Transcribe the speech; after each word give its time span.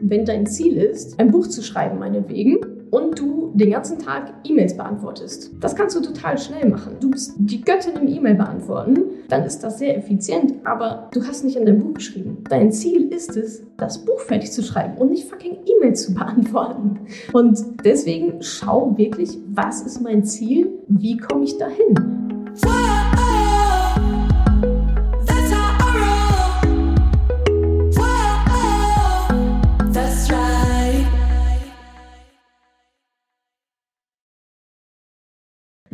Wenn 0.00 0.24
dein 0.24 0.46
Ziel 0.46 0.76
ist, 0.76 1.18
ein 1.20 1.30
Buch 1.30 1.46
zu 1.46 1.62
schreiben, 1.62 1.98
meinetwegen, 1.98 2.58
und 2.90 3.18
du 3.18 3.50
den 3.54 3.70
ganzen 3.70 3.98
Tag 3.98 4.32
E-Mails 4.44 4.76
beantwortest. 4.76 5.50
Das 5.60 5.74
kannst 5.74 5.96
du 5.96 6.00
total 6.00 6.38
schnell 6.38 6.68
machen. 6.68 6.96
Du 7.00 7.10
bist 7.10 7.34
die 7.38 7.60
Göttin 7.60 7.94
im 8.00 8.08
E-Mail 8.08 8.34
beantworten, 8.34 9.02
dann 9.28 9.44
ist 9.44 9.64
das 9.64 9.78
sehr 9.78 9.96
effizient, 9.96 10.54
aber 10.64 11.08
du 11.12 11.24
hast 11.24 11.44
nicht 11.44 11.56
an 11.56 11.66
deinem 11.66 11.80
Buch 11.80 11.94
geschrieben. 11.94 12.38
Dein 12.48 12.70
Ziel 12.70 13.12
ist 13.12 13.36
es, 13.36 13.64
das 13.76 14.04
Buch 14.04 14.20
fertig 14.20 14.52
zu 14.52 14.62
schreiben 14.62 14.96
und 14.98 15.10
nicht 15.10 15.28
fucking 15.28 15.58
E-Mails 15.66 16.04
zu 16.04 16.14
beantworten. 16.14 17.00
Und 17.32 17.58
deswegen 17.84 18.42
schau 18.42 18.96
wirklich, 18.96 19.38
was 19.48 19.82
ist 19.82 20.00
mein 20.00 20.24
Ziel? 20.24 20.70
Wie 20.88 21.16
komme 21.16 21.44
ich 21.44 21.58
dahin? 21.58 22.13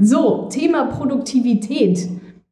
So, 0.03 0.47
Thema 0.49 0.87
Produktivität. 0.87 2.09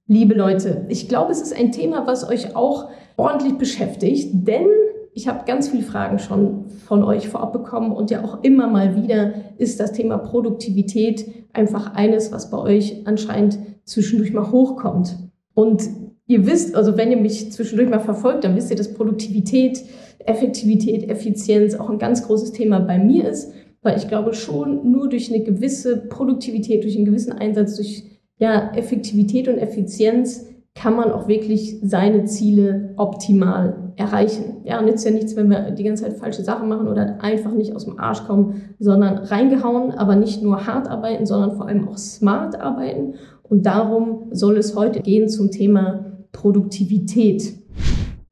Liebe 0.06 0.34
Leute, 0.34 0.84
ich 0.90 1.08
glaube, 1.08 1.32
es 1.32 1.40
ist 1.40 1.56
ein 1.56 1.72
Thema, 1.72 2.06
was 2.06 2.28
euch 2.28 2.54
auch 2.54 2.90
ordentlich 3.16 3.56
beschäftigt, 3.56 4.46
denn 4.46 4.66
ich 5.14 5.28
habe 5.28 5.46
ganz 5.46 5.68
viele 5.68 5.82
Fragen 5.82 6.18
schon 6.18 6.66
von 6.86 7.02
euch 7.02 7.28
vorab 7.28 7.54
bekommen 7.54 7.92
und 7.92 8.10
ja 8.10 8.22
auch 8.22 8.42
immer 8.42 8.66
mal 8.66 9.02
wieder 9.02 9.32
ist 9.56 9.80
das 9.80 9.92
Thema 9.92 10.18
Produktivität 10.18 11.24
einfach 11.54 11.94
eines, 11.94 12.32
was 12.32 12.50
bei 12.50 12.58
euch 12.58 13.06
anscheinend 13.06 13.58
zwischendurch 13.84 14.34
mal 14.34 14.52
hochkommt. 14.52 15.16
Und 15.54 15.88
ihr 16.26 16.46
wisst, 16.46 16.74
also 16.74 16.98
wenn 16.98 17.10
ihr 17.10 17.16
mich 17.16 17.50
zwischendurch 17.50 17.88
mal 17.88 17.98
verfolgt, 17.98 18.44
dann 18.44 18.56
wisst 18.56 18.68
ihr, 18.68 18.76
dass 18.76 18.92
Produktivität, 18.92 19.82
Effektivität, 20.18 21.08
Effizienz 21.08 21.74
auch 21.76 21.88
ein 21.88 21.98
ganz 21.98 22.26
großes 22.26 22.52
Thema 22.52 22.80
bei 22.80 22.98
mir 22.98 23.26
ist 23.26 23.54
weil 23.82 23.96
ich 23.96 24.08
glaube 24.08 24.34
schon, 24.34 24.90
nur 24.90 25.08
durch 25.08 25.32
eine 25.32 25.42
gewisse 25.42 25.96
Produktivität, 25.96 26.84
durch 26.84 26.96
einen 26.96 27.04
gewissen 27.04 27.32
Einsatz, 27.32 27.76
durch 27.76 28.04
ja, 28.38 28.72
Effektivität 28.74 29.48
und 29.48 29.58
Effizienz 29.58 30.46
kann 30.74 30.94
man 30.94 31.10
auch 31.10 31.26
wirklich 31.26 31.78
seine 31.82 32.24
Ziele 32.24 32.94
optimal 32.96 33.92
erreichen. 33.96 34.58
Ja, 34.64 34.80
nützt 34.80 35.04
ja 35.04 35.10
nichts, 35.10 35.34
wenn 35.34 35.50
wir 35.50 35.72
die 35.72 35.82
ganze 35.82 36.04
Zeit 36.04 36.12
falsche 36.14 36.44
Sachen 36.44 36.68
machen 36.68 36.86
oder 36.86 37.20
einfach 37.20 37.52
nicht 37.52 37.74
aus 37.74 37.84
dem 37.84 37.98
Arsch 37.98 38.24
kommen, 38.24 38.74
sondern 38.78 39.18
reingehauen, 39.18 39.90
aber 39.90 40.14
nicht 40.14 40.40
nur 40.40 40.66
hart 40.66 40.88
arbeiten, 40.88 41.26
sondern 41.26 41.56
vor 41.56 41.66
allem 41.66 41.88
auch 41.88 41.98
smart 41.98 42.60
arbeiten. 42.60 43.14
Und 43.42 43.66
darum 43.66 44.28
soll 44.30 44.56
es 44.56 44.76
heute 44.76 45.00
gehen 45.00 45.28
zum 45.28 45.50
Thema 45.50 46.04
Produktivität. 46.30 47.54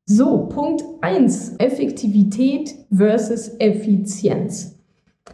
So, 0.04 0.46
Punkt 0.46 0.84
eins: 1.00 1.56
Effektivität 1.58 2.72
versus 2.92 3.56
Effizienz. 3.58 4.75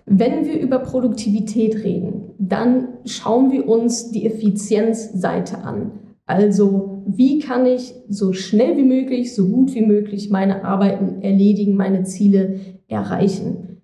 Wenn 0.06 0.46
wir 0.46 0.58
über 0.60 0.78
Produktivität 0.78 1.76
reden, 1.84 2.34
dann 2.38 2.88
schauen 3.04 3.50
wir 3.50 3.68
uns 3.68 4.10
die 4.10 4.26
Effizienzseite 4.26 5.58
an. 5.58 5.92
Also 6.26 7.02
wie 7.06 7.40
kann 7.40 7.66
ich 7.66 7.94
so 8.08 8.32
schnell 8.32 8.76
wie 8.76 8.84
möglich, 8.84 9.34
so 9.34 9.48
gut 9.48 9.74
wie 9.74 9.84
möglich 9.84 10.30
meine 10.30 10.64
Arbeiten 10.64 11.20
erledigen, 11.22 11.76
meine 11.76 12.04
Ziele 12.04 12.60
erreichen. 12.88 13.82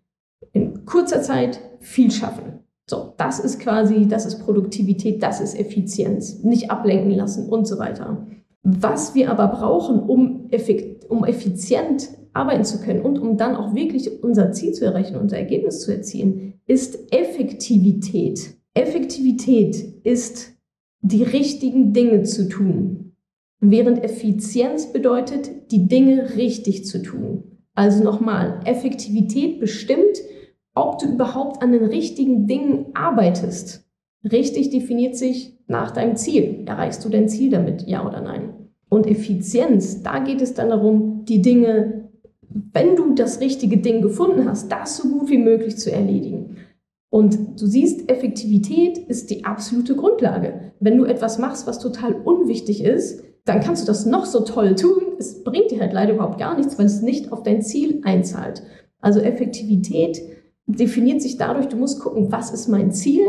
In 0.53 0.85
kurzer 0.87 1.21
Zeit 1.23 1.61
viel 1.81 2.11
schaffen. 2.11 2.61
So, 2.89 3.13
das 3.19 3.39
ist 3.39 3.61
quasi, 3.61 4.09
das 4.09 4.25
ist 4.25 4.39
Produktivität, 4.39 5.23
das 5.23 5.41
ist 5.41 5.59
Effizienz. 5.59 6.43
Nicht 6.43 6.71
ablenken 6.71 7.11
lassen 7.11 7.49
und 7.49 7.67
so 7.67 7.79
weiter. 7.79 8.27
Was 8.63 9.15
wir 9.15 9.31
aber 9.31 9.49
brauchen, 9.49 10.01
um, 10.01 10.38
effekt, 10.51 11.09
um 11.11 11.25
effizient 11.25 12.09
arbeiten 12.33 12.65
zu 12.65 12.81
können 12.81 13.03
und 13.03 13.19
um 13.19 13.37
dann 13.37 13.57
auch 13.57 13.75
wirklich 13.75 14.23
unser 14.23 14.53
Ziel 14.53 14.73
zu 14.73 14.85
erreichen, 14.85 15.17
unser 15.17 15.39
Ergebnis 15.39 15.81
zu 15.81 15.93
erzielen, 15.93 16.55
ist 16.67 17.13
Effektivität. 17.13 18.55
Effektivität 18.75 19.77
ist 20.05 20.53
die 21.01 21.23
richtigen 21.23 21.93
Dinge 21.93 22.23
zu 22.23 22.49
tun, 22.49 23.17
während 23.61 24.05
Effizienz 24.05 24.93
bedeutet, 24.93 25.73
die 25.73 25.89
Dinge 25.89 26.37
richtig 26.37 26.85
zu 26.85 27.03
tun. 27.03 27.45
Also 27.75 28.03
nochmal, 28.03 28.61
Effektivität 28.65 29.61
bestimmt, 29.61 30.19
ob 30.75 30.99
du 30.99 31.07
überhaupt 31.07 31.63
an 31.63 31.73
den 31.73 31.85
richtigen 31.85 32.47
Dingen 32.47 32.87
arbeitest. 32.95 33.85
Richtig 34.25 34.71
definiert 34.71 35.17
sich 35.17 35.57
nach 35.67 35.93
deinem 35.93 36.17
Ziel. 36.17 36.65
Erreichst 36.67 37.05
du 37.05 37.09
dein 37.09 37.29
Ziel 37.29 37.51
damit, 37.51 37.87
ja 37.87 38.07
oder 38.07 38.21
nein? 38.21 38.48
Und 38.89 39.07
Effizienz, 39.07 40.03
da 40.03 40.19
geht 40.21 40.41
es 40.41 40.55
dann 40.55 40.71
darum, 40.71 41.25
die 41.27 41.43
Dinge 41.43 42.09
wenn 42.73 42.97
du 42.97 43.15
das 43.15 43.41
richtige 43.41 43.79
Ding 43.79 44.03
gefunden 44.03 44.49
hast, 44.49 44.71
das 44.71 44.97
so 44.97 45.09
gut 45.09 45.31
wie 45.31 45.39
möglich 45.39 45.77
zu 45.77 45.93
erledigen. 45.93 46.57
Und 47.11 47.61
du 47.61 47.67
siehst, 47.67 48.11
Effektivität 48.11 48.99
ist 48.99 49.31
die 49.31 49.45
absolute 49.45 49.97
Grundlage. 49.97 50.73
Wenn 50.81 50.99
du 50.99 51.05
etwas 51.05 51.39
machst, 51.39 51.67
was 51.67 51.79
total 51.79 52.15
unwichtig 52.15 52.85
ist, 52.85 53.23
dann 53.45 53.61
kannst 53.61 53.83
du 53.83 53.87
das 53.87 54.05
noch 54.05 54.27
so 54.27 54.41
toll 54.41 54.75
tun. 54.75 55.03
Es 55.19 55.43
bringt 55.43 55.71
dir 55.71 55.81
halt 55.81 55.95
leider 55.95 56.15
überhaupt 56.15 56.39
gar 56.39 56.57
nichts, 56.57 56.79
weil 56.79 56.87
es 56.87 57.01
nicht 57.01 57.33
auf 57.33 57.43
dein 57.43 57.63
Ziel 57.63 58.03
einzahlt. 58.05 58.63
Also 59.01 59.21
Effektivität 59.21 60.21
definiert 60.67 61.23
sich 61.23 61.39
dadurch, 61.39 61.69
du 61.69 61.77
musst 61.77 62.01
gucken, 62.01 62.31
was 62.31 62.51
ist 62.51 62.69
mein 62.69 62.93
Ziel, 62.93 63.25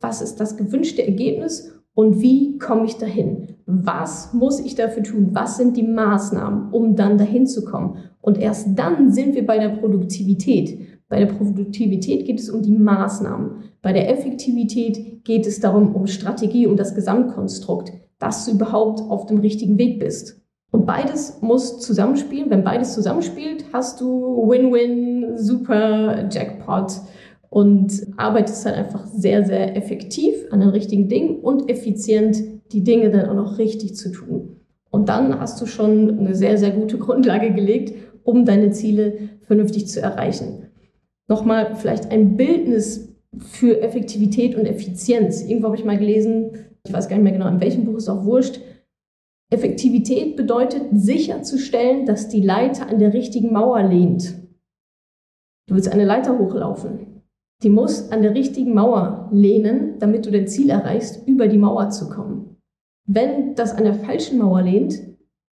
was 0.00 0.22
ist 0.22 0.40
das 0.40 0.56
gewünschte 0.56 1.06
Ergebnis 1.06 1.72
und 1.94 2.20
wie 2.20 2.58
komme 2.58 2.86
ich 2.86 2.96
dahin? 2.96 3.49
Was 3.72 4.32
muss 4.32 4.58
ich 4.58 4.74
dafür 4.74 5.02
tun? 5.02 5.30
Was 5.32 5.56
sind 5.56 5.76
die 5.76 5.82
Maßnahmen, 5.82 6.72
um 6.72 6.96
dann 6.96 7.18
dahin 7.18 7.46
zu 7.46 7.64
kommen? 7.64 7.98
Und 8.20 8.38
erst 8.38 8.78
dann 8.78 9.12
sind 9.12 9.34
wir 9.34 9.46
bei 9.46 9.58
der 9.58 9.70
Produktivität. 9.70 11.00
Bei 11.08 11.18
der 11.18 11.26
Produktivität 11.26 12.26
geht 12.26 12.40
es 12.40 12.50
um 12.50 12.62
die 12.62 12.72
Maßnahmen. 12.72 13.64
Bei 13.82 13.92
der 13.92 14.10
Effektivität 14.10 15.24
geht 15.24 15.46
es 15.46 15.60
darum, 15.60 15.94
um 15.94 16.06
Strategie, 16.06 16.66
um 16.66 16.76
das 16.76 16.94
Gesamtkonstrukt, 16.94 17.92
dass 18.18 18.44
du 18.44 18.52
überhaupt 18.52 19.00
auf 19.00 19.26
dem 19.26 19.38
richtigen 19.38 19.78
Weg 19.78 19.98
bist. 20.00 20.40
Und 20.72 20.86
beides 20.86 21.40
muss 21.40 21.80
zusammenspielen. 21.80 22.50
Wenn 22.50 22.64
beides 22.64 22.94
zusammenspielt, 22.94 23.64
hast 23.72 24.00
du 24.00 24.48
Win-Win, 24.48 25.36
super 25.36 26.28
Jackpot 26.30 27.00
und 27.48 28.06
arbeitest 28.16 28.64
dann 28.64 28.74
einfach 28.74 29.06
sehr, 29.06 29.44
sehr 29.44 29.76
effektiv 29.76 30.34
an 30.50 30.60
den 30.60 30.68
richtigen 30.68 31.08
Dingen 31.08 31.40
und 31.40 31.68
effizient 31.68 32.59
die 32.72 32.84
Dinge 32.84 33.10
dann 33.10 33.28
auch 33.28 33.34
noch 33.34 33.58
richtig 33.58 33.96
zu 33.96 34.12
tun. 34.12 34.56
Und 34.90 35.08
dann 35.08 35.38
hast 35.38 35.60
du 35.60 35.66
schon 35.66 36.18
eine 36.18 36.34
sehr, 36.34 36.58
sehr 36.58 36.70
gute 36.70 36.98
Grundlage 37.04 37.52
gelegt, 37.52 37.94
um 38.24 38.44
deine 38.44 38.70
Ziele 38.70 39.30
vernünftig 39.42 39.88
zu 39.88 40.00
erreichen. 40.00 40.66
Nochmal 41.28 41.76
vielleicht 41.76 42.10
ein 42.10 42.36
Bildnis 42.36 43.14
für 43.38 43.80
Effektivität 43.80 44.56
und 44.56 44.66
Effizienz. 44.66 45.42
Irgendwo 45.42 45.68
habe 45.68 45.76
ich 45.76 45.84
mal 45.84 45.98
gelesen, 45.98 46.50
ich 46.84 46.92
weiß 46.92 47.08
gar 47.08 47.16
nicht 47.16 47.24
mehr 47.24 47.32
genau, 47.32 47.48
in 47.48 47.60
welchem 47.60 47.84
Buch 47.84 47.96
ist 47.96 48.08
auch 48.08 48.24
wurscht. 48.24 48.60
Effektivität 49.52 50.36
bedeutet 50.36 50.82
sicherzustellen, 50.92 52.06
dass 52.06 52.28
die 52.28 52.40
Leiter 52.40 52.88
an 52.88 52.98
der 52.98 53.12
richtigen 53.12 53.52
Mauer 53.52 53.82
lehnt. 53.82 54.34
Du 55.68 55.74
willst 55.74 55.92
eine 55.92 56.04
Leiter 56.04 56.38
hochlaufen. 56.38 57.22
Die 57.62 57.70
muss 57.70 58.10
an 58.10 58.22
der 58.22 58.34
richtigen 58.34 58.74
Mauer 58.74 59.28
lehnen, 59.32 59.98
damit 59.98 60.24
du 60.26 60.30
dein 60.30 60.48
Ziel 60.48 60.70
erreichst, 60.70 61.26
über 61.28 61.46
die 61.46 61.58
Mauer 61.58 61.90
zu 61.90 62.08
kommen. 62.08 62.49
Wenn 63.12 63.56
das 63.56 63.74
an 63.74 63.82
der 63.82 63.94
falschen 63.94 64.38
Mauer 64.38 64.62
lehnt, 64.62 65.00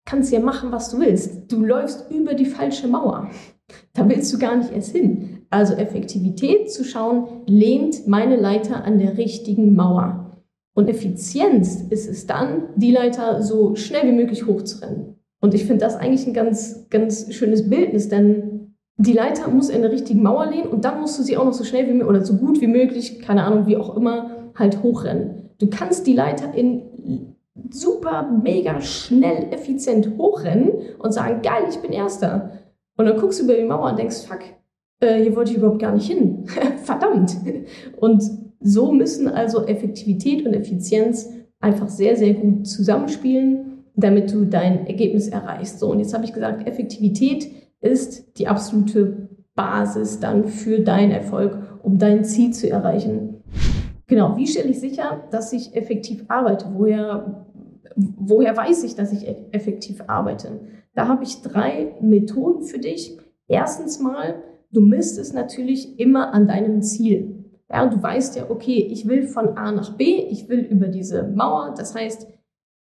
kannst 0.06 0.32
ja 0.32 0.40
machen, 0.40 0.72
was 0.72 0.90
du 0.90 1.00
willst. 1.00 1.52
Du 1.52 1.62
läufst 1.62 2.10
über 2.10 2.32
die 2.32 2.46
falsche 2.46 2.88
Mauer. 2.88 3.28
Da 3.92 4.08
willst 4.08 4.32
du 4.32 4.38
gar 4.38 4.56
nicht 4.56 4.72
erst 4.72 4.96
hin. 4.96 5.42
Also 5.50 5.74
Effektivität 5.74 6.72
zu 6.72 6.82
schauen, 6.82 7.42
lehnt 7.46 8.08
meine 8.08 8.36
Leiter 8.36 8.84
an 8.84 8.98
der 8.98 9.18
richtigen 9.18 9.74
Mauer. 9.74 10.42
Und 10.74 10.88
Effizienz 10.88 11.82
ist 11.90 12.08
es 12.08 12.26
dann, 12.26 12.70
die 12.76 12.90
Leiter 12.90 13.42
so 13.42 13.74
schnell 13.74 14.08
wie 14.08 14.16
möglich 14.16 14.46
hochzurennen. 14.46 15.16
Und 15.42 15.52
ich 15.52 15.66
finde 15.66 15.84
das 15.84 15.96
eigentlich 15.96 16.26
ein 16.26 16.32
ganz, 16.32 16.88
ganz 16.88 17.34
schönes 17.34 17.69
Bildnis, 17.69 18.08
denn 18.08 18.76
die 18.96 19.12
Leiter 19.12 19.50
muss 19.50 19.69
in 19.69 19.82
der 19.82 19.92
richtigen 19.92 20.22
Mauer 20.22 20.46
lehnen 20.46 20.69
und 20.69 20.87
dann 20.87 21.02
musst 21.02 21.19
du 21.19 21.22
sie 21.22 21.37
auch 21.37 21.44
noch 21.44 21.52
so 21.52 21.64
schnell 21.64 21.87
wie 21.87 21.93
möglich 21.93 22.08
oder 22.08 22.25
so 22.25 22.38
gut 22.38 22.62
wie 22.62 22.66
möglich, 22.66 23.20
keine 23.20 23.44
Ahnung, 23.44 23.66
wie 23.66 23.76
auch 23.76 23.94
immer, 23.94 24.52
halt 24.54 24.82
hochrennen. 24.82 25.50
Du 25.58 25.66
kannst 25.66 26.06
die 26.06 26.14
Leiter 26.14 26.54
in 26.54 27.31
super, 27.70 28.22
mega 28.43 28.81
schnell, 28.81 29.52
effizient 29.52 30.16
hochrennen 30.16 30.72
und 30.99 31.12
sagen, 31.12 31.43
geil, 31.43 31.64
ich 31.69 31.78
bin 31.78 31.93
Erster. 31.93 32.58
Und 32.96 33.06
dann 33.06 33.19
guckst 33.19 33.40
du 33.40 33.44
über 33.44 33.54
die 33.54 33.64
Mauer 33.64 33.90
und 33.90 33.99
denkst, 33.99 34.26
fuck, 34.26 34.40
äh, 35.00 35.22
hier 35.22 35.34
wollte 35.37 35.52
ich 35.52 35.58
überhaupt 35.58 35.81
gar 35.81 35.93
nicht 35.93 36.10
hin. 36.10 36.46
Verdammt. 36.84 37.37
Und 37.96 38.22
so 38.60 38.93
müssen 38.93 39.28
also 39.28 39.66
Effektivität 39.66 40.46
und 40.46 40.54
Effizienz 40.54 41.31
einfach 41.60 41.88
sehr, 41.88 42.16
sehr 42.16 42.34
gut 42.34 42.66
zusammenspielen, 42.66 43.84
damit 43.94 44.32
du 44.32 44.44
dein 44.44 44.87
Ergebnis 44.87 45.28
erreichst. 45.28 45.78
So, 45.78 45.90
und 45.90 45.99
jetzt 45.99 46.14
habe 46.14 46.25
ich 46.25 46.32
gesagt, 46.32 46.66
Effektivität 46.66 47.50
ist 47.81 48.38
die 48.38 48.49
absolute 48.49 49.28
Basis 49.54 50.20
dann 50.20 50.46
für 50.46 50.81
deinen 50.81 51.12
Erfolg, 51.12 51.58
um 51.82 51.99
dein 51.99 52.25
Ziel 52.25 52.52
zu 52.52 52.70
erreichen. 52.70 53.31
Genau, 54.12 54.37
wie 54.37 54.47
stelle 54.47 54.69
ich 54.69 54.79
sicher, 54.79 55.25
dass 55.31 55.55
ich 55.55 55.75
effektiv 55.75 56.26
arbeite? 56.29 56.67
Woher, 56.75 57.47
woher 57.97 58.55
weiß 58.55 58.85
ich, 58.85 58.94
dass 58.94 59.11
ich 59.11 59.26
effektiv 59.53 60.03
arbeite? 60.06 60.61
Da 60.94 61.09
habe 61.09 61.25
ich 61.25 61.41
drei 61.41 61.94
Methoden 62.03 62.62
für 62.62 62.79
dich. 62.79 63.17
Erstens 63.49 64.00
mal 64.00 64.43
du 64.70 64.82
misst 64.82 65.19
es 65.19 65.32
natürlich 65.32 65.99
immer 65.99 66.35
an 66.35 66.47
deinem 66.47 66.82
Ziel. 66.82 67.44
Ja, 67.70 67.87
du 67.87 68.03
weißt 68.03 68.37
ja, 68.37 68.50
okay, 68.50 68.87
ich 68.91 69.09
will 69.09 69.23
von 69.23 69.56
A 69.56 69.73
nach 69.73 69.97
B, 69.97 70.26
ich 70.29 70.49
will 70.50 70.61
über 70.61 70.88
diese 70.88 71.23
Mauer. 71.23 71.75
Das 71.75 71.94
heißt, 71.94 72.29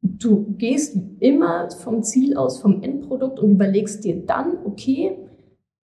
du 0.01 0.53
gehst 0.57 0.97
immer 1.19 1.69
vom 1.71 2.01
Ziel 2.01 2.37
aus, 2.37 2.61
vom 2.61 2.81
Endprodukt 2.81 3.39
und 3.39 3.51
überlegst 3.51 4.05
dir 4.05 4.25
dann, 4.25 4.57
okay, 4.63 5.17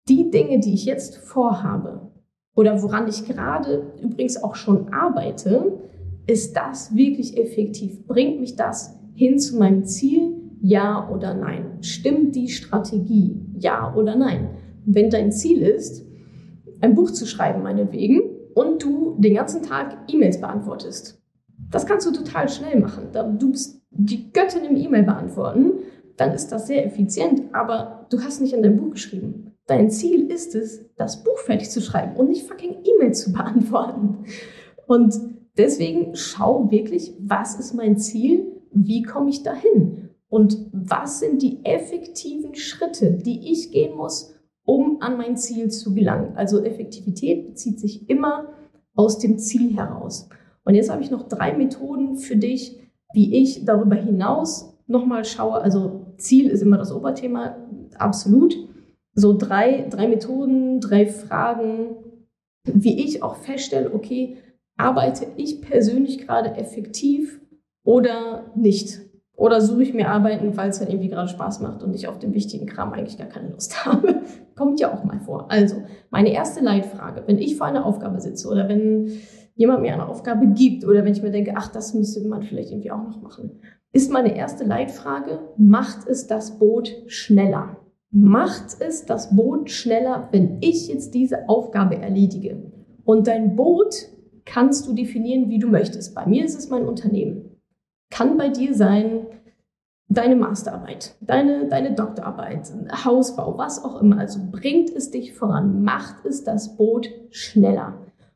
die 0.09 0.31
Dinge, 0.31 0.59
die 0.59 0.75
ich 0.75 0.87
jetzt 0.87 1.19
vorhabe 1.19 2.10
oder 2.55 2.83
woran 2.83 3.09
ich 3.09 3.27
gerade 3.27 3.93
übrigens 4.03 4.43
auch 4.43 4.55
schon 4.55 4.93
arbeite, 4.93 5.79
ist 6.27 6.57
das 6.57 6.95
wirklich 6.95 7.37
effektiv? 7.37 8.07
Bringt 8.07 8.41
mich 8.41 8.57
das 8.57 8.99
hin 9.15 9.39
zu 9.39 9.59
meinem 9.59 9.85
Ziel? 9.85 10.37
Ja 10.61 11.09
oder 11.11 11.35
nein? 11.35 11.79
Stimmt 11.81 12.37
die 12.37 12.49
Strategie? 12.49 13.41
Ja 13.59 13.95
oder 13.95 14.17
nein? 14.17 14.51
Wenn 14.85 15.11
dein 15.11 15.33
Ziel 15.33 15.63
ist, 15.63 16.05
ein 16.81 16.95
Buch 16.95 17.11
zu 17.11 17.27
schreiben, 17.27 17.63
meinetwegen, 17.63 18.23
und 18.55 18.83
du 18.83 19.17
den 19.19 19.35
ganzen 19.35 19.63
Tag 19.63 19.97
E-Mails 20.09 20.41
beantwortest, 20.41 21.23
das 21.71 21.87
kannst 21.87 22.07
du 22.07 22.13
total 22.13 22.49
schnell 22.49 22.81
machen. 22.81 23.09
Du 23.39 23.53
bist 23.53 23.83
die 23.91 24.33
Göttin 24.33 24.65
im 24.65 24.77
E-Mail 24.77 25.05
beantworten, 25.05 25.73
dann 26.17 26.33
ist 26.33 26.49
das 26.49 26.67
sehr 26.67 26.85
effizient, 26.85 27.55
aber 27.55 28.07
du 28.11 28.21
hast 28.21 28.41
nicht 28.41 28.55
an 28.55 28.63
deinem 28.63 28.77
Buch 28.77 28.91
geschrieben. 28.91 29.50
Dein 29.71 29.89
Ziel 29.89 30.29
ist 30.33 30.57
es, 30.57 30.85
das 30.97 31.23
Buch 31.23 31.39
fertig 31.39 31.71
zu 31.71 31.81
schreiben 31.81 32.17
und 32.17 32.29
nicht 32.29 32.49
fucking 32.49 32.79
E-Mails 32.83 33.23
zu 33.23 33.33
beantworten. 33.33 34.25
Und 34.89 35.15
deswegen 35.57 36.17
schau 36.17 36.73
wirklich, 36.73 37.15
was 37.21 37.55
ist 37.55 37.75
mein 37.75 37.97
Ziel? 37.97 38.51
Wie 38.73 39.03
komme 39.03 39.31
ich 39.31 39.45
dahin? 39.45 40.11
Und 40.29 40.67
was 40.73 41.21
sind 41.21 41.41
die 41.43 41.65
effektiven 41.65 42.57
Schritte, 42.57 43.13
die 43.13 43.53
ich 43.53 43.71
gehen 43.71 43.97
muss, 43.97 44.35
um 44.65 45.01
an 45.03 45.17
mein 45.17 45.37
Ziel 45.37 45.71
zu 45.71 45.95
gelangen? 45.95 46.33
Also 46.35 46.65
Effektivität 46.65 47.47
bezieht 47.47 47.79
sich 47.79 48.11
immer 48.11 48.49
aus 48.97 49.21
dem 49.21 49.39
Ziel 49.39 49.77
heraus. 49.77 50.29
Und 50.65 50.75
jetzt 50.75 50.91
habe 50.91 51.03
ich 51.03 51.13
noch 51.13 51.29
drei 51.29 51.57
Methoden 51.57 52.17
für 52.17 52.37
dich, 52.37 52.77
wie 53.15 53.37
ich 53.37 53.65
darüber 53.65 53.95
hinaus 53.95 54.77
nochmal 54.89 55.25
schaue. 55.25 55.61
Also 55.61 56.07
Ziel 56.17 56.51
ist 56.51 56.61
immer 56.61 56.77
das 56.77 56.93
Oberthema, 56.93 57.55
absolut. 57.97 58.69
So 59.15 59.37
drei, 59.37 59.87
drei 59.91 60.09
Methoden, 60.09 60.81
drei 60.81 61.07
Fragen, 61.07 61.97
wie 62.65 63.05
ich 63.05 63.23
auch 63.23 63.37
feststelle, 63.37 63.93
okay, 63.93 64.39
arbeite 64.77 65.27
ich 65.37 65.61
persönlich 65.61 66.19
gerade 66.19 66.57
effektiv 66.57 67.41
oder 67.85 68.51
nicht? 68.55 69.01
Oder 69.35 69.63
suche 69.63 69.83
ich 69.83 69.95
mir 69.95 70.11
Arbeiten, 70.11 70.55
weil 70.57 70.69
es 70.69 70.81
halt 70.81 70.91
irgendwie 70.91 71.09
gerade 71.09 71.29
Spaß 71.29 71.61
macht 71.61 71.83
und 71.83 71.95
ich 71.95 72.09
auf 72.09 72.19
den 72.19 72.35
wichtigen 72.35 72.67
Kram 72.67 72.93
eigentlich 72.93 73.17
gar 73.17 73.27
keine 73.27 73.49
Lust 73.49 73.87
habe. 73.87 74.23
Kommt 74.55 74.81
ja 74.81 74.93
auch 74.93 75.03
mal 75.03 75.21
vor. 75.21 75.51
Also, 75.51 75.77
meine 76.11 76.31
erste 76.31 76.63
Leitfrage, 76.63 77.23
wenn 77.27 77.39
ich 77.39 77.57
vor 77.57 77.67
einer 77.67 77.87
Aufgabe 77.87 78.21
sitze 78.21 78.49
oder 78.49 78.69
wenn 78.69 79.11
jemand 79.55 79.81
mir 79.81 79.95
eine 79.95 80.09
Aufgabe 80.09 80.47
gibt 80.49 80.85
oder 80.85 81.05
wenn 81.05 81.13
ich 81.13 81.23
mir 81.23 81.31
denke, 81.31 81.55
ach, 81.57 81.69
das 81.69 81.95
müsste 81.95 82.27
man 82.29 82.43
vielleicht 82.43 82.71
irgendwie 82.71 82.91
auch 82.91 83.03
noch 83.03 83.23
machen, 83.23 83.61
ist 83.93 84.13
meine 84.13 84.37
erste 84.37 84.65
Leitfrage, 84.65 85.41
macht 85.57 86.07
es 86.07 86.27
das 86.27 86.59
Boot 86.59 86.95
schneller? 87.07 87.80
Macht 88.13 88.77
es 88.81 89.07
das 89.07 89.35
Boot 89.37 89.71
schneller, 89.71 90.29
wenn 90.33 90.59
ich 90.61 90.89
jetzt 90.89 91.15
diese 91.15 91.49
Aufgabe 91.49 91.97
erledige? 91.97 92.63
Und 93.05 93.27
dein 93.27 93.57
Boot 93.57 93.95
kannst 94.45 94.87
du 94.87 94.95
definieren, 94.95 95.49
wie 95.49 95.59
du 95.59 95.69
möchtest. 95.69 96.15
Bei 96.15 96.27
mir 96.27 96.45
ist 96.45 96.59
es 96.59 96.69
mein 96.69 96.87
Unternehmen 96.87 97.51
kann 98.11 98.37
bei 98.37 98.49
dir 98.49 98.75
sein 98.75 99.27
deine 100.09 100.35
Masterarbeit, 100.35 101.15
deine, 101.21 101.69
deine 101.69 101.95
Doktorarbeit, 101.95 102.73
Hausbau, 103.05 103.57
was 103.57 103.85
auch 103.85 104.03
immer. 104.03 104.19
Also 104.19 104.41
bringt 104.51 104.91
es 104.91 105.13
dich 105.13 105.33
voran, 105.35 105.85
macht 105.85 106.27
es 106.27 106.43
das 106.43 106.77
Boot 106.77 107.09
schneller. 107.31 107.95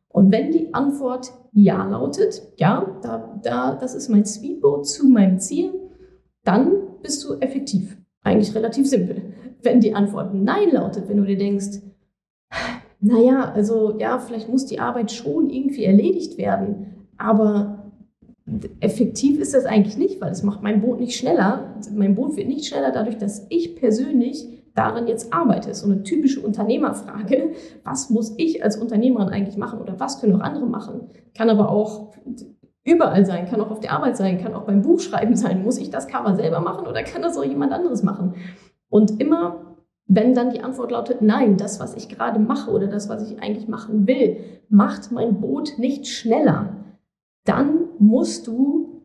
Und 0.08 0.30
wenn 0.30 0.52
die 0.52 0.72
Antwort 0.72 1.32
ja 1.52 1.84
lautet, 1.84 2.42
ja, 2.56 2.98
da, 3.02 3.40
da, 3.42 3.74
das 3.74 3.96
ist 3.96 4.08
mein 4.08 4.24
Speedboat 4.24 4.86
zu 4.86 5.08
meinem 5.08 5.40
Ziel, 5.40 5.72
dann 6.44 6.70
bist 7.02 7.24
du 7.24 7.34
effektiv. 7.40 7.98
Eigentlich 8.22 8.54
relativ 8.54 8.88
simpel. 8.88 9.34
Wenn 9.64 9.80
die 9.80 9.94
Antwort 9.94 10.34
nein 10.34 10.70
lautet, 10.70 11.08
wenn 11.08 11.16
du 11.16 11.24
dir 11.24 11.38
denkst, 11.38 11.80
naja, 13.00 13.52
also 13.54 13.98
ja, 13.98 14.18
vielleicht 14.18 14.48
muss 14.48 14.66
die 14.66 14.78
Arbeit 14.78 15.12
schon 15.12 15.50
irgendwie 15.50 15.84
erledigt 15.84 16.38
werden, 16.38 17.06
aber 17.18 17.92
effektiv 18.80 19.40
ist 19.40 19.54
das 19.54 19.64
eigentlich 19.64 19.96
nicht, 19.96 20.20
weil 20.20 20.32
es 20.32 20.42
macht 20.42 20.62
mein 20.62 20.80
Boot 20.80 21.00
nicht 21.00 21.16
schneller. 21.16 21.74
Mein 21.94 22.14
Boot 22.14 22.36
wird 22.36 22.48
nicht 22.48 22.66
schneller 22.66 22.92
dadurch, 22.92 23.16
dass 23.16 23.46
ich 23.48 23.76
persönlich 23.76 24.48
daran 24.74 25.06
jetzt 25.06 25.32
arbeite. 25.32 25.70
Ist 25.70 25.80
so 25.80 25.90
eine 25.90 26.02
typische 26.02 26.40
Unternehmerfrage. 26.40 27.52
Was 27.84 28.10
muss 28.10 28.34
ich 28.36 28.62
als 28.62 28.76
Unternehmerin 28.76 29.28
eigentlich 29.28 29.56
machen 29.56 29.80
oder 29.80 29.98
was 29.98 30.20
können 30.20 30.34
auch 30.36 30.44
andere 30.44 30.66
machen? 30.66 31.08
Kann 31.36 31.48
aber 31.48 31.70
auch 31.70 32.12
überall 32.84 33.24
sein, 33.24 33.48
kann 33.48 33.60
auch 33.60 33.70
auf 33.70 33.80
der 33.80 33.92
Arbeit 33.92 34.16
sein, 34.16 34.38
kann 34.42 34.54
auch 34.54 34.64
beim 34.64 34.82
Buchschreiben 34.82 35.36
sein. 35.36 35.62
Muss 35.62 35.78
ich 35.78 35.90
das 35.90 36.06
Cover 36.06 36.36
selber 36.36 36.60
machen 36.60 36.86
oder 36.86 37.02
kann 37.02 37.22
das 37.22 37.38
auch 37.38 37.44
jemand 37.44 37.72
anderes 37.72 38.02
machen? 38.02 38.34
Und 38.94 39.20
immer, 39.20 39.76
wenn 40.06 40.34
dann 40.34 40.50
die 40.50 40.60
Antwort 40.60 40.92
lautet, 40.92 41.22
nein, 41.22 41.56
das, 41.56 41.80
was 41.80 41.96
ich 41.96 42.08
gerade 42.08 42.38
mache 42.38 42.70
oder 42.70 42.86
das, 42.86 43.08
was 43.08 43.28
ich 43.28 43.42
eigentlich 43.42 43.66
machen 43.66 44.06
will, 44.06 44.36
macht 44.68 45.10
mein 45.10 45.40
Boot 45.40 45.78
nicht 45.78 46.06
schneller 46.06 46.84
dann 47.44 47.88
musst 47.98 48.46
du 48.46 49.02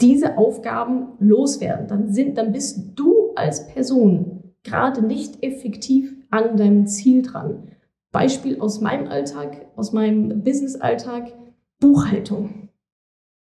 diese 0.00 0.36
Aufgaben 0.36 1.12
loswerden. 1.20 1.86
Dann, 1.86 2.12
sind, 2.12 2.36
dann 2.36 2.52
bist 2.52 2.98
du 2.98 3.32
als 3.36 3.68
Person 3.68 4.54
gerade 4.64 5.02
nicht 5.02 5.42
effektiv 5.42 6.14
an 6.30 6.56
deinem 6.56 6.86
Ziel 6.86 7.22
dran. 7.22 7.68
Beispiel 8.10 8.60
aus 8.60 8.80
meinem 8.80 9.08
Alltag, 9.08 9.66
aus 9.76 9.92
meinem 9.92 10.42
Business-Alltag, 10.42 11.32
Buchhaltung. 11.80 12.68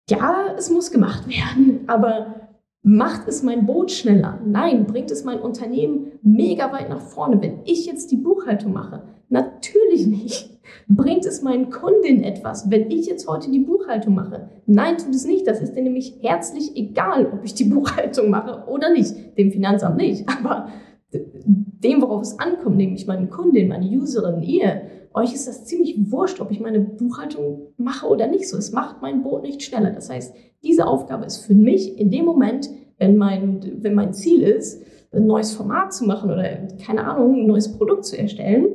Ja, 0.08 0.54
es 0.56 0.70
muss 0.70 0.90
gemacht 0.90 1.28
werden, 1.28 1.84
aber 1.86 2.45
macht 2.86 3.26
es 3.26 3.42
mein 3.42 3.66
Boot 3.66 3.90
schneller? 3.90 4.38
Nein, 4.46 4.86
bringt 4.86 5.10
es 5.10 5.24
mein 5.24 5.40
Unternehmen 5.40 6.12
mega 6.22 6.72
weit 6.72 6.88
nach 6.88 7.00
vorne, 7.00 7.42
wenn 7.42 7.58
ich 7.64 7.84
jetzt 7.84 8.12
die 8.12 8.16
Buchhaltung 8.16 8.72
mache? 8.72 9.02
Natürlich 9.28 10.06
nicht. 10.06 10.56
Bringt 10.86 11.26
es 11.26 11.42
meinen 11.42 11.70
Kunden 11.70 12.22
etwas, 12.22 12.70
wenn 12.70 12.88
ich 12.92 13.06
jetzt 13.06 13.26
heute 13.26 13.50
die 13.50 13.58
Buchhaltung 13.58 14.14
mache? 14.14 14.50
Nein, 14.66 14.98
tut 14.98 15.16
es 15.16 15.26
nicht. 15.26 15.48
Das 15.48 15.60
ist 15.60 15.74
dir 15.74 15.82
nämlich 15.82 16.18
herzlich 16.20 16.76
egal, 16.76 17.26
ob 17.32 17.44
ich 17.44 17.54
die 17.54 17.64
Buchhaltung 17.64 18.30
mache 18.30 18.70
oder 18.70 18.92
nicht. 18.92 19.36
Dem 19.36 19.50
Finanzamt 19.50 19.96
nicht. 19.96 20.24
Aber 20.28 20.68
dem, 21.12 22.02
worauf 22.02 22.22
es 22.22 22.38
ankommt, 22.38 22.76
nämlich 22.76 23.08
meinen 23.08 23.30
Kunden, 23.30 23.66
meine 23.66 23.86
Userin, 23.86 24.42
ihr, 24.44 24.82
euch 25.12 25.32
ist 25.32 25.48
das 25.48 25.64
ziemlich 25.64 25.96
wurscht, 26.12 26.40
ob 26.40 26.50
ich 26.50 26.60
meine 26.60 26.80
Buchhaltung 26.80 27.72
mache 27.78 28.06
oder 28.06 28.28
nicht. 28.28 28.48
So, 28.48 28.58
es 28.58 28.70
macht 28.70 29.02
mein 29.02 29.22
Boot 29.22 29.42
nicht 29.42 29.62
schneller. 29.62 29.90
Das 29.90 30.10
heißt, 30.10 30.34
diese 30.62 30.86
Aufgabe 30.86 31.24
ist 31.24 31.38
für 31.38 31.54
mich 31.54 31.98
in 31.98 32.10
dem 32.10 32.24
Moment, 32.24 32.68
wenn 32.98 33.16
mein, 33.16 33.82
wenn 33.82 33.94
mein 33.94 34.12
Ziel 34.12 34.42
ist, 34.42 34.82
ein 35.12 35.26
neues 35.26 35.52
Format 35.52 35.92
zu 35.94 36.04
machen 36.04 36.30
oder 36.30 36.68
keine 36.84 37.04
Ahnung, 37.04 37.34
ein 37.34 37.46
neues 37.46 37.76
Produkt 37.76 38.04
zu 38.04 38.18
erstellen, 38.18 38.66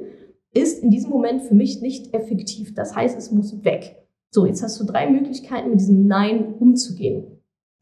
ist 0.54 0.84
in 0.84 0.90
diesem 0.90 1.10
Moment 1.10 1.44
für 1.44 1.56
mich 1.56 1.82
nicht 1.82 2.14
effektiv. 2.14 2.74
Das 2.74 2.96
heißt, 2.96 3.18
es 3.18 3.32
muss 3.32 3.64
weg. 3.64 3.98
So, 4.32 4.46
jetzt 4.46 4.64
hast 4.64 4.80
du 4.80 4.86
drei 4.86 5.10
Möglichkeiten, 5.10 5.72
mit 5.72 5.80
diesem 5.80 6.08
Nein 6.08 6.56
umzugehen. 6.60 7.26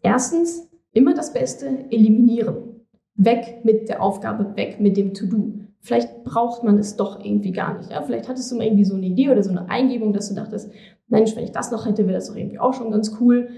Erstens, 0.02 0.70
immer 0.94 1.14
das 1.14 1.34
Beste 1.34 1.86
eliminieren. 1.90 2.86
Weg 3.16 3.64
mit 3.64 3.90
der 3.90 4.02
Aufgabe, 4.02 4.56
weg 4.56 4.80
mit 4.80 4.98
dem 4.98 5.14
To-Do. 5.14 5.54
Vielleicht 5.82 6.24
braucht 6.24 6.64
man 6.64 6.78
es 6.78 6.96
doch 6.96 7.24
irgendwie 7.24 7.52
gar 7.52 7.78
nicht. 7.78 7.92
Ja? 7.92 8.02
Vielleicht 8.02 8.28
hattest 8.28 8.52
du 8.52 8.56
mal 8.56 8.66
irgendwie 8.66 8.86
so 8.86 8.96
eine 8.96 9.06
Idee 9.06 9.30
oder 9.30 9.44
so 9.44 9.50
eine 9.50 9.70
Eingebung, 9.70 10.14
dass 10.14 10.30
du 10.30 10.36
dachtest, 10.36 10.72
Mensch, 11.08 11.36
wenn 11.36 11.44
ich 11.44 11.52
das 11.52 11.72
noch 11.72 11.86
hätte, 11.86 12.06
wäre 12.06 12.14
das 12.14 12.28
doch 12.28 12.36
irgendwie 12.36 12.60
auch 12.60 12.74
schon 12.74 12.92
ganz 12.92 13.18
cool. 13.20 13.50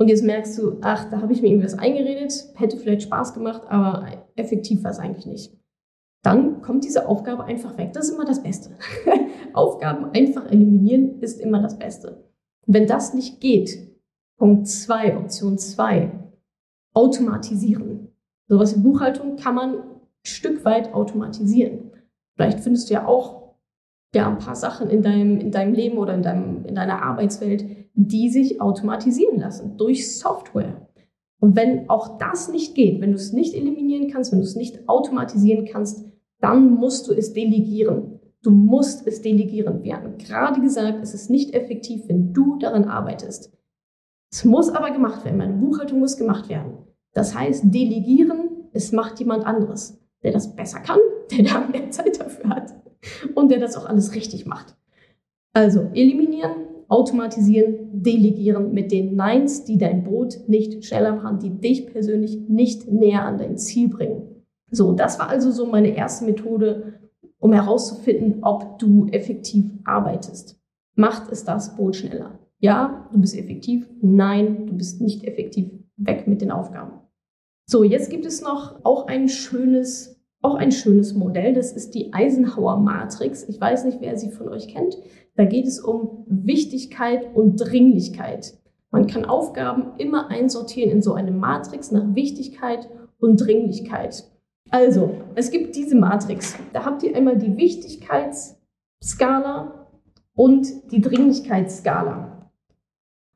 Und 0.00 0.08
jetzt 0.08 0.24
merkst 0.24 0.58
du, 0.58 0.78
ach, 0.80 1.10
da 1.10 1.20
habe 1.20 1.32
ich 1.32 1.42
mir 1.42 1.48
irgendwie 1.48 1.66
was 1.66 1.78
eingeredet, 1.78 2.32
hätte 2.54 2.78
vielleicht 2.78 3.02
Spaß 3.02 3.34
gemacht, 3.34 3.62
aber 3.68 4.06
effektiv 4.34 4.82
war 4.82 4.90
es 4.90 4.98
eigentlich 4.98 5.26
nicht 5.26 5.60
dann 6.22 6.60
kommt 6.60 6.84
diese 6.84 7.08
Aufgabe 7.08 7.44
einfach 7.44 7.78
weg. 7.78 7.92
Das 7.92 8.08
ist 8.08 8.14
immer 8.14 8.24
das 8.24 8.42
Beste. 8.42 8.76
Aufgaben 9.52 10.10
einfach 10.12 10.46
eliminieren 10.46 11.20
ist 11.20 11.40
immer 11.40 11.62
das 11.62 11.78
Beste. 11.78 12.24
wenn 12.66 12.86
das 12.86 13.14
nicht 13.14 13.40
geht, 13.40 13.90
Punkt 14.36 14.68
2, 14.68 15.16
Option 15.16 15.58
2, 15.58 16.12
automatisieren. 16.94 18.08
Sowas 18.48 18.76
wie 18.76 18.80
Buchhaltung 18.80 19.36
kann 19.36 19.54
man 19.54 19.74
ein 19.78 20.00
Stück 20.24 20.64
weit 20.64 20.94
automatisieren. 20.94 21.90
Vielleicht 22.36 22.60
findest 22.60 22.88
du 22.88 22.94
ja 22.94 23.06
auch 23.06 23.39
ja, 24.14 24.28
ein 24.28 24.38
paar 24.38 24.56
Sachen 24.56 24.90
in 24.90 25.02
deinem, 25.02 25.38
in 25.38 25.50
deinem 25.50 25.74
Leben 25.74 25.98
oder 25.98 26.14
in, 26.14 26.22
deinem, 26.22 26.64
in 26.64 26.74
deiner 26.74 27.02
Arbeitswelt, 27.02 27.64
die 27.94 28.28
sich 28.28 28.60
automatisieren 28.60 29.38
lassen 29.38 29.76
durch 29.76 30.18
Software. 30.18 30.88
Und 31.40 31.56
wenn 31.56 31.88
auch 31.88 32.18
das 32.18 32.50
nicht 32.50 32.74
geht, 32.74 33.00
wenn 33.00 33.10
du 33.10 33.16
es 33.16 33.32
nicht 33.32 33.54
eliminieren 33.54 34.10
kannst, 34.10 34.32
wenn 34.32 34.40
du 34.40 34.44
es 34.44 34.56
nicht 34.56 34.88
automatisieren 34.88 35.64
kannst, 35.64 36.04
dann 36.40 36.74
musst 36.74 37.08
du 37.08 37.12
es 37.12 37.32
delegieren. 37.32 38.20
Du 38.42 38.50
musst 38.50 39.06
es 39.06 39.22
delegieren. 39.22 39.82
Wir 39.82 39.96
haben 39.96 40.18
gerade 40.18 40.60
gesagt, 40.60 41.02
es 41.02 41.14
ist 41.14 41.30
nicht 41.30 41.54
effektiv, 41.54 42.08
wenn 42.08 42.32
du 42.32 42.58
daran 42.58 42.84
arbeitest. 42.84 43.52
Es 44.32 44.44
muss 44.44 44.70
aber 44.70 44.90
gemacht 44.90 45.24
werden. 45.24 45.38
Meine 45.38 45.54
Buchhaltung 45.54 45.98
muss 45.98 46.16
gemacht 46.16 46.48
werden. 46.48 46.78
Das 47.12 47.34
heißt, 47.34 47.64
delegieren, 47.66 48.68
es 48.72 48.92
macht 48.92 49.18
jemand 49.18 49.44
anderes, 49.44 49.98
der 50.22 50.32
das 50.32 50.54
besser 50.54 50.80
kann, 50.80 50.98
der 51.30 51.44
da 51.44 51.60
mehr 51.60 51.90
Zeit 51.90 52.20
dafür 52.20 52.50
hat. 52.50 52.74
Und 53.34 53.50
der 53.50 53.58
das 53.58 53.76
auch 53.76 53.86
alles 53.86 54.14
richtig 54.14 54.46
macht. 54.46 54.76
Also 55.52 55.88
eliminieren, 55.94 56.66
automatisieren, 56.88 57.88
delegieren 57.92 58.72
mit 58.72 58.92
den 58.92 59.16
Neins, 59.16 59.64
die 59.64 59.78
dein 59.78 60.04
Boot 60.04 60.48
nicht 60.48 60.84
schneller 60.84 61.16
machen, 61.16 61.38
die 61.38 61.50
dich 61.50 61.86
persönlich 61.86 62.48
nicht 62.48 62.90
näher 62.90 63.24
an 63.24 63.38
dein 63.38 63.56
Ziel 63.56 63.88
bringen. 63.88 64.44
So, 64.70 64.92
das 64.92 65.18
war 65.18 65.28
also 65.28 65.50
so 65.50 65.66
meine 65.66 65.96
erste 65.96 66.24
Methode, 66.24 67.00
um 67.38 67.52
herauszufinden, 67.52 68.42
ob 68.42 68.78
du 68.78 69.06
effektiv 69.10 69.64
arbeitest. 69.84 70.60
Macht 70.94 71.32
es 71.32 71.44
das 71.44 71.76
Boot 71.76 71.96
schneller? 71.96 72.38
Ja, 72.58 73.08
du 73.12 73.20
bist 73.20 73.36
effektiv. 73.36 73.88
Nein, 74.02 74.66
du 74.66 74.74
bist 74.74 75.00
nicht 75.00 75.24
effektiv. 75.24 75.70
Weg 75.96 76.26
mit 76.26 76.42
den 76.42 76.50
Aufgaben. 76.50 76.92
So, 77.66 77.84
jetzt 77.84 78.10
gibt 78.10 78.26
es 78.26 78.42
noch 78.42 78.84
auch 78.84 79.06
ein 79.06 79.28
schönes, 79.28 80.19
auch 80.42 80.54
ein 80.54 80.72
schönes 80.72 81.14
Modell. 81.14 81.54
Das 81.54 81.72
ist 81.72 81.94
die 81.94 82.12
Eisenhower 82.12 82.78
Matrix. 82.78 83.48
Ich 83.48 83.60
weiß 83.60 83.84
nicht, 83.84 83.98
wer 84.00 84.16
sie 84.16 84.30
von 84.30 84.48
euch 84.48 84.68
kennt. 84.68 84.96
Da 85.36 85.44
geht 85.44 85.66
es 85.66 85.80
um 85.80 86.24
Wichtigkeit 86.26 87.34
und 87.34 87.56
Dringlichkeit. 87.56 88.54
Man 88.90 89.06
kann 89.06 89.24
Aufgaben 89.24 89.92
immer 89.98 90.30
einsortieren 90.30 90.90
in 90.90 91.02
so 91.02 91.14
eine 91.14 91.30
Matrix 91.30 91.92
nach 91.92 92.14
Wichtigkeit 92.14 92.88
und 93.18 93.36
Dringlichkeit. 93.36 94.24
Also, 94.70 95.14
es 95.34 95.50
gibt 95.50 95.76
diese 95.76 95.96
Matrix. 95.96 96.56
Da 96.72 96.84
habt 96.84 97.02
ihr 97.02 97.16
einmal 97.16 97.36
die 97.36 97.56
Wichtigkeitsskala 97.56 99.88
und 100.34 100.92
die 100.92 101.00
Dringlichkeitsskala. 101.00 102.50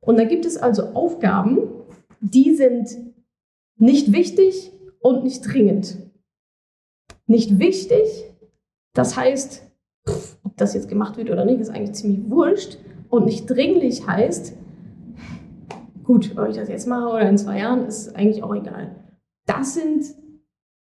Und 0.00 0.18
da 0.18 0.24
gibt 0.24 0.44
es 0.44 0.56
also 0.56 0.94
Aufgaben, 0.94 1.58
die 2.20 2.54
sind 2.54 2.88
nicht 3.76 4.12
wichtig 4.12 4.70
und 5.00 5.24
nicht 5.24 5.40
dringend. 5.42 5.98
Nicht 7.26 7.58
wichtig, 7.58 8.30
das 8.92 9.16
heißt, 9.16 9.62
ob 10.44 10.56
das 10.56 10.74
jetzt 10.74 10.88
gemacht 10.88 11.16
wird 11.16 11.30
oder 11.30 11.44
nicht, 11.44 11.60
ist 11.60 11.70
eigentlich 11.70 11.92
ziemlich 11.92 12.30
wurscht. 12.30 12.78
Und 13.08 13.26
nicht 13.26 13.46
dringlich 13.46 14.06
heißt, 14.06 14.56
gut, 16.04 16.36
ob 16.36 16.48
ich 16.48 16.56
das 16.56 16.68
jetzt 16.68 16.86
mache 16.86 17.08
oder 17.08 17.28
in 17.28 17.38
zwei 17.38 17.58
Jahren, 17.58 17.86
ist 17.86 18.14
eigentlich 18.14 18.42
auch 18.42 18.54
egal. 18.54 18.96
Das 19.46 19.74
sind, 19.74 20.04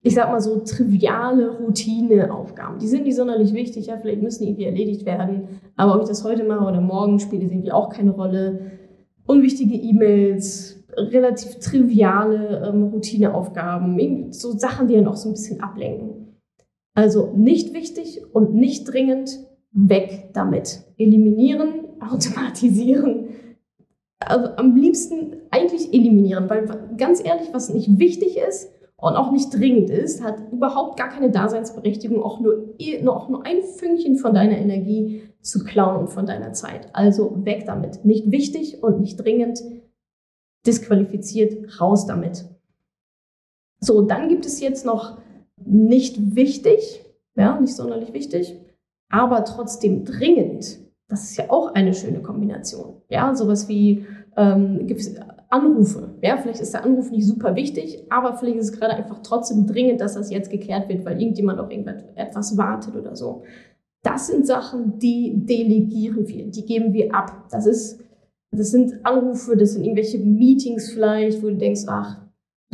ich 0.02 0.14
sag 0.14 0.30
mal 0.30 0.42
so, 0.42 0.60
triviale 0.60 1.58
Routineaufgaben. 1.58 2.80
Die 2.80 2.88
sind 2.88 3.04
nicht 3.04 3.16
sonderlich 3.16 3.54
wichtig, 3.54 3.88
ja, 3.88 3.98
vielleicht 3.98 4.22
müssen 4.22 4.44
die 4.44 4.50
irgendwie 4.50 4.66
erledigt 4.66 5.06
werden, 5.06 5.62
aber 5.76 5.96
ob 5.96 6.02
ich 6.02 6.08
das 6.10 6.24
heute 6.24 6.44
mache 6.44 6.66
oder 6.66 6.82
morgen, 6.82 7.20
spielt 7.20 7.44
es 7.44 7.52
irgendwie 7.52 7.72
auch 7.72 7.90
keine 7.90 8.12
Rolle. 8.12 8.72
Unwichtige 9.26 9.76
E-Mails, 9.76 10.84
relativ 10.96 11.60
triviale 11.60 12.68
ähm, 12.68 12.84
Routineaufgaben, 12.84 14.32
so 14.32 14.52
Sachen, 14.52 14.88
die 14.88 14.94
ja 14.94 15.02
noch 15.02 15.16
so 15.16 15.30
ein 15.30 15.34
bisschen 15.34 15.62
ablenken. 15.62 16.15
Also 16.96 17.34
nicht 17.36 17.74
wichtig 17.74 18.22
und 18.34 18.56
nicht 18.56 18.86
dringend, 18.86 19.46
weg 19.72 20.30
damit. 20.34 20.82
Eliminieren, 20.98 21.86
automatisieren. 22.00 23.28
Also 24.20 24.48
am 24.56 24.76
liebsten 24.76 25.36
eigentlich 25.52 25.94
eliminieren, 25.94 26.50
weil 26.50 26.68
ganz 26.98 27.24
ehrlich, 27.24 27.50
was 27.52 27.72
nicht 27.72 28.00
wichtig 28.00 28.38
ist 28.38 28.72
und 28.96 29.16
auch 29.16 29.32
nicht 29.32 29.54
dringend 29.54 29.90
ist, 29.90 30.24
hat 30.24 30.38
überhaupt 30.54 30.98
gar 30.98 31.10
keine 31.10 31.30
Daseinsberechtigung, 31.30 32.24
auch 32.24 32.40
nur, 32.40 32.76
auch 33.08 33.30
nur 33.30 33.46
ein 33.46 33.62
Fünkchen 33.62 34.16
von 34.18 34.34
deiner 34.34 34.58
Energie 34.58 35.24
zu 35.42 35.64
klauen 35.66 36.00
und 36.00 36.08
von 36.08 36.26
deiner 36.26 36.54
Zeit. 36.54 36.90
Also 36.94 37.46
weg 37.46 37.66
damit. 37.68 38.06
Nicht 38.06 38.32
wichtig 38.32 38.82
und 38.82 39.02
nicht 39.02 39.18
dringend, 39.18 39.62
disqualifiziert, 40.66 41.80
raus 41.82 42.08
damit. 42.08 42.46
So, 43.82 44.02
dann 44.02 44.30
gibt 44.30 44.46
es 44.46 44.62
jetzt 44.62 44.86
noch 44.86 45.18
nicht 45.66 46.36
wichtig, 46.36 47.04
ja, 47.36 47.60
nicht 47.60 47.76
sonderlich 47.76 48.14
wichtig, 48.14 48.60
aber 49.10 49.44
trotzdem 49.46 50.06
dringend. 50.06 50.80
Das 51.08 51.24
ist 51.24 51.38
ja 51.38 51.46
auch 51.50 51.74
eine 51.74 51.94
schöne 51.94 52.22
Kombination. 52.22 53.02
Ja, 53.10 53.36
sowas 53.36 53.68
wie 53.68 54.06
ähm, 54.38 54.88
Anrufe. 55.50 56.16
Ja, 56.22 56.38
vielleicht 56.38 56.62
ist 56.62 56.74
der 56.74 56.84
Anruf 56.84 57.12
nicht 57.12 57.26
super 57.26 57.56
wichtig, 57.56 58.04
aber 58.10 58.36
vielleicht 58.36 58.58
ist 58.58 58.74
es 58.74 58.80
gerade 58.80 58.96
einfach 58.96 59.20
trotzdem 59.22 59.68
dringend, 59.68 60.02
dass 60.02 60.16
das 60.16 60.32
jetzt 60.32 60.50
geklärt 60.50 60.90
wird, 60.90 61.06
weil 61.06 61.22
irgendjemand 61.22 61.60
auf 61.60 61.70
irgendetwas 61.70 62.58
wartet 62.58 62.96
oder 62.96 63.16
so. 63.16 63.44
Das 64.02 64.28
sind 64.28 64.48
Sachen, 64.48 65.00
die 65.00 65.46
delegieren 65.46 66.28
wir, 66.28 66.48
die 66.48 66.66
geben 66.66 66.94
wir 66.94 67.14
ab. 67.14 67.48
Das 67.52 67.66
ist 67.66 68.00
das 68.58 68.72
sind 68.72 69.06
Anrufe, 69.06 69.58
das 69.58 69.74
sind 69.74 69.84
irgendwelche 69.84 70.18
Meetings 70.18 70.92
vielleicht, 70.92 71.44
wo 71.44 71.48
du 71.48 71.58
denkst, 71.58 71.82
ach, 71.88 72.22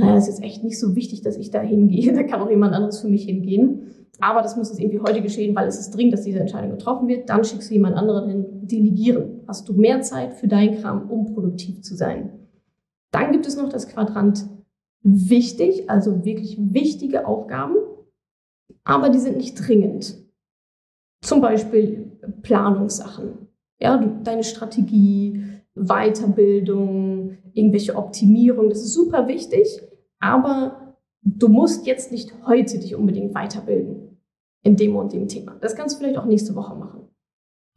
naja, 0.01 0.17
ist 0.17 0.27
jetzt 0.27 0.43
echt 0.43 0.63
nicht 0.63 0.79
so 0.79 0.96
wichtig, 0.96 1.22
dass 1.22 1.38
ich 1.38 1.51
da 1.51 1.62
hingehe. 1.62 2.13
Da 2.15 2.24
kann 2.24 2.41
auch 2.41 2.50
jemand 2.50 2.74
anderes 2.74 3.00
für 3.00 3.08
mich 3.08 3.25
hingehen. 3.25 4.08
Aber 4.20 4.41
das 4.41 4.55
muss 4.55 4.70
jetzt 4.70 4.79
irgendwie 4.79 5.00
heute 5.00 5.22
geschehen, 5.22 5.55
weil 5.55 5.67
es 5.67 5.79
ist 5.79 5.91
dringend, 5.91 6.13
dass 6.13 6.24
diese 6.24 6.39
Entscheidung 6.39 6.72
getroffen 6.72 7.08
wird. 7.08 7.29
Dann 7.29 7.43
schickst 7.43 7.70
du 7.70 7.74
jemand 7.74 7.96
anderen 7.96 8.29
hin. 8.29 8.46
Delegieren. 8.67 9.41
Hast 9.48 9.67
du 9.67 9.74
mehr 9.74 10.01
Zeit 10.01 10.34
für 10.34 10.48
deinen 10.48 10.79
Kram, 10.79 11.10
um 11.10 11.34
produktiv 11.34 11.81
zu 11.81 11.96
sein. 11.96 12.31
Dann 13.12 13.31
gibt 13.31 13.46
es 13.48 13.58
noch 13.58 13.70
das 13.70 13.88
Quadrant 13.88 14.46
wichtig, 15.03 15.89
also 15.89 16.24
wirklich 16.24 16.58
wichtige 16.60 17.27
Aufgaben, 17.27 17.75
aber 18.84 19.10
die 19.10 19.20
sind 19.20 19.38
nicht 19.38 19.55
dringend. 19.55 20.15
Zum 21.22 21.41
Beispiel 21.41 22.12
Planungssachen. 22.41 23.48
Ja, 23.79 23.98
deine 24.24 24.43
Strategie, 24.43 25.43
Weiterbildung, 25.75 27.38
irgendwelche 27.53 27.96
Optimierung, 27.96 28.70
das 28.70 28.81
ist 28.81 28.93
super 28.93 29.27
wichtig, 29.27 29.81
aber 30.21 30.95
du 31.21 31.49
musst 31.49 31.85
jetzt 31.85 32.11
nicht 32.11 32.33
heute 32.45 32.79
dich 32.79 32.95
unbedingt 32.95 33.35
weiterbilden 33.35 34.21
in 34.63 34.77
dem 34.77 34.95
und 34.95 35.11
dem 35.11 35.27
Thema. 35.27 35.57
Das 35.59 35.75
kannst 35.75 35.95
du 35.95 35.99
vielleicht 35.99 36.17
auch 36.17 36.25
nächste 36.25 36.55
Woche 36.55 36.75
machen. 36.75 37.09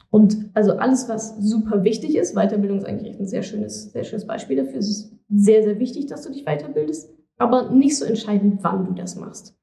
Und 0.09 0.49
also 0.53 0.77
alles, 0.77 1.09
was 1.09 1.37
super 1.39 1.83
wichtig 1.83 2.15
ist, 2.15 2.35
Weiterbildung 2.35 2.77
ist 2.77 2.85
eigentlich 2.85 3.19
ein 3.19 3.27
sehr 3.27 3.43
schönes, 3.43 3.91
sehr 3.91 4.05
schönes 4.05 4.25
Beispiel 4.25 4.55
dafür. 4.55 4.79
Es 4.79 4.89
ist 4.89 5.13
sehr, 5.29 5.63
sehr 5.63 5.79
wichtig, 5.79 6.05
dass 6.05 6.21
du 6.21 6.31
dich 6.31 6.45
weiterbildest, 6.45 7.13
aber 7.37 7.71
nicht 7.71 7.97
so 7.97 8.05
entscheidend, 8.05 8.59
wann 8.61 8.85
du 8.85 8.93
das 8.93 9.17
machst. 9.17 9.57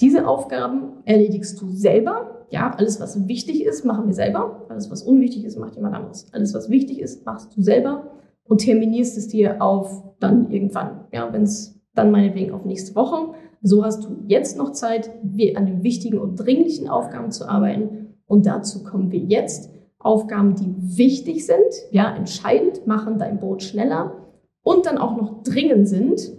Diese 0.00 0.26
Aufgaben 0.26 1.02
erledigst 1.04 1.60
du 1.60 1.68
selber 1.68 2.34
ja, 2.54 2.70
alles, 2.70 3.00
was 3.00 3.26
wichtig 3.26 3.64
ist, 3.64 3.84
machen 3.84 4.06
wir 4.06 4.14
selber. 4.14 4.66
Alles, 4.68 4.88
was 4.88 5.02
unwichtig 5.02 5.44
ist, 5.44 5.58
macht 5.58 5.74
jemand 5.74 5.96
anderes. 5.96 6.26
Alles, 6.32 6.54
was 6.54 6.70
wichtig 6.70 7.00
ist, 7.00 7.26
machst 7.26 7.56
du 7.56 7.62
selber 7.62 8.12
und 8.44 8.58
terminierst 8.58 9.18
es 9.18 9.26
dir 9.26 9.60
auf 9.60 10.04
dann 10.20 10.52
irgendwann. 10.52 11.06
Ja, 11.12 11.32
wenn 11.32 11.42
es 11.42 11.73
dann 11.94 12.10
meinetwegen 12.10 12.52
auf 12.52 12.64
nächste 12.64 12.94
Woche. 12.94 13.34
So 13.62 13.84
hast 13.84 14.04
du 14.04 14.16
jetzt 14.26 14.58
noch 14.58 14.72
Zeit, 14.72 15.10
an 15.54 15.66
den 15.66 15.82
wichtigen 15.82 16.18
und 16.18 16.36
dringlichen 16.36 16.88
Aufgaben 16.88 17.30
zu 17.30 17.48
arbeiten. 17.48 18.14
Und 18.26 18.46
dazu 18.46 18.84
kommen 18.84 19.10
wir 19.10 19.20
jetzt. 19.20 19.70
Aufgaben, 19.98 20.54
die 20.54 20.98
wichtig 20.98 21.46
sind, 21.46 21.58
ja, 21.90 22.14
entscheidend, 22.14 22.86
machen 22.86 23.18
dein 23.18 23.40
Boot 23.40 23.62
schneller 23.62 24.12
und 24.62 24.84
dann 24.84 24.98
auch 24.98 25.16
noch 25.16 25.42
dringend 25.42 25.88
sind, 25.88 26.30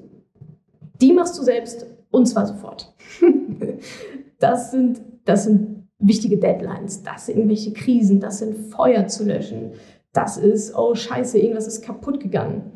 die 1.01 1.11
machst 1.13 1.37
du 1.39 1.41
selbst 1.41 1.87
und 2.11 2.27
zwar 2.27 2.45
sofort. 2.45 2.93
das 4.39 4.69
sind, 4.69 5.01
das 5.25 5.45
sind 5.45 5.87
wichtige 5.97 6.37
Deadlines, 6.37 7.01
das 7.01 7.25
sind 7.25 7.37
irgendwelche 7.37 7.73
Krisen, 7.73 8.19
das 8.19 8.37
sind 8.37 8.55
Feuer 8.55 9.07
zu 9.07 9.25
löschen, 9.25 9.71
das 10.13 10.37
ist, 10.37 10.77
oh 10.77 10.93
scheiße, 10.93 11.39
irgendwas 11.39 11.67
ist 11.67 11.83
kaputt 11.83 12.19
gegangen. 12.19 12.74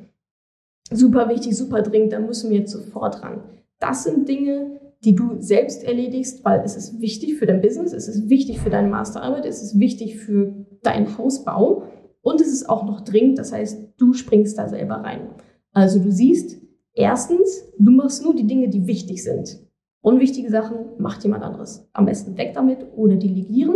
Super 0.91 1.29
wichtig, 1.29 1.55
super 1.55 1.81
dringend, 1.81 2.13
da 2.13 2.19
müssen 2.19 2.49
wir 2.49 2.59
jetzt 2.59 2.71
sofort 2.71 3.23
ran. 3.23 3.41
Das 3.79 4.03
sind 4.03 4.27
Dinge, 4.27 4.79
die 5.03 5.15
du 5.15 5.39
selbst 5.39 5.83
erledigst, 5.83 6.43
weil 6.43 6.61
es 6.65 6.75
ist 6.75 6.99
wichtig 6.99 7.35
für 7.35 7.45
dein 7.45 7.61
Business, 7.61 7.93
es 7.93 8.07
ist 8.07 8.29
wichtig 8.29 8.59
für 8.59 8.69
deine 8.69 8.89
Masterarbeit, 8.89 9.45
es 9.45 9.61
ist 9.61 9.79
wichtig 9.79 10.17
für 10.17 10.65
deinen 10.83 11.17
Hausbau 11.17 11.83
und 12.21 12.41
es 12.41 12.47
ist 12.47 12.67
auch 12.67 12.85
noch 12.85 13.01
dringend, 13.01 13.37
das 13.37 13.53
heißt, 13.53 13.93
du 13.97 14.13
springst 14.13 14.57
da 14.57 14.67
selber 14.67 14.95
rein. 14.95 15.29
Also 15.71 15.99
du 15.99 16.11
siehst, 16.11 16.57
erstens, 16.93 17.63
du 17.77 17.91
machst 17.91 18.23
nur 18.23 18.35
die 18.35 18.47
Dinge, 18.47 18.69
die 18.69 18.87
wichtig 18.87 19.23
sind. 19.23 19.59
Unwichtige 20.01 20.49
Sachen 20.49 20.77
macht 20.97 21.23
jemand 21.23 21.43
anderes. 21.43 21.87
Am 21.93 22.05
besten 22.05 22.37
weg 22.37 22.53
damit 22.53 22.85
oder 22.95 23.15
delegieren. 23.15 23.75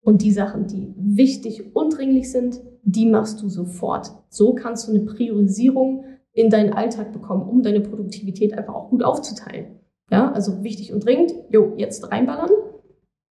Und 0.00 0.22
die 0.22 0.32
Sachen, 0.32 0.66
die 0.66 0.92
wichtig 0.96 1.76
und 1.76 1.96
dringlich 1.96 2.30
sind, 2.32 2.60
die 2.82 3.06
machst 3.06 3.40
du 3.40 3.48
sofort. 3.48 4.10
So 4.28 4.54
kannst 4.54 4.88
du 4.88 4.92
eine 4.92 5.04
Priorisierung 5.04 6.04
in 6.32 6.50
deinen 6.50 6.72
Alltag 6.72 7.12
bekommen, 7.12 7.48
um 7.48 7.62
deine 7.62 7.80
Produktivität 7.80 8.56
einfach 8.56 8.74
auch 8.74 8.90
gut 8.90 9.02
aufzuteilen. 9.02 9.80
Ja, 10.10 10.32
also 10.32 10.62
wichtig 10.62 10.92
und 10.92 11.04
dringend, 11.04 11.32
jo, 11.50 11.74
jetzt 11.76 12.10
reinballern. 12.10 12.50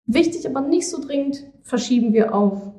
Wichtig, 0.06 0.48
aber 0.48 0.66
nicht 0.66 0.88
so 0.88 1.00
dringend, 1.00 1.44
verschieben 1.62 2.12
wir 2.12 2.34
auf 2.34 2.72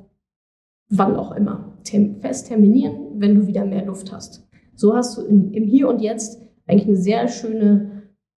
wann 0.88 1.16
auch 1.16 1.32
immer. 1.32 1.78
Fest 2.20 2.48
terminieren, 2.48 3.20
wenn 3.20 3.34
du 3.34 3.46
wieder 3.46 3.64
mehr 3.64 3.84
Luft 3.84 4.12
hast. 4.12 4.48
So 4.74 4.94
hast 4.94 5.16
du 5.16 5.22
in, 5.22 5.52
im 5.52 5.64
Hier 5.64 5.88
und 5.88 6.00
Jetzt 6.00 6.40
eigentlich 6.66 6.86
eine 6.86 6.96
sehr 6.96 7.28
schöne 7.28 7.92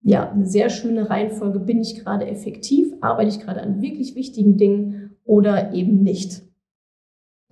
ja, 0.04 0.30
eine 0.30 0.46
sehr 0.46 0.70
schöne 0.70 1.10
Reihenfolge. 1.10 1.60
Bin 1.60 1.80
ich 1.80 2.04
gerade 2.04 2.28
effektiv? 2.28 2.94
Arbeite 3.02 3.30
ich 3.30 3.40
gerade 3.40 3.62
an 3.62 3.82
wirklich 3.82 4.16
wichtigen 4.16 4.58
Dingen 4.58 5.16
oder 5.24 5.74
eben 5.74 6.04
nicht? 6.04 6.44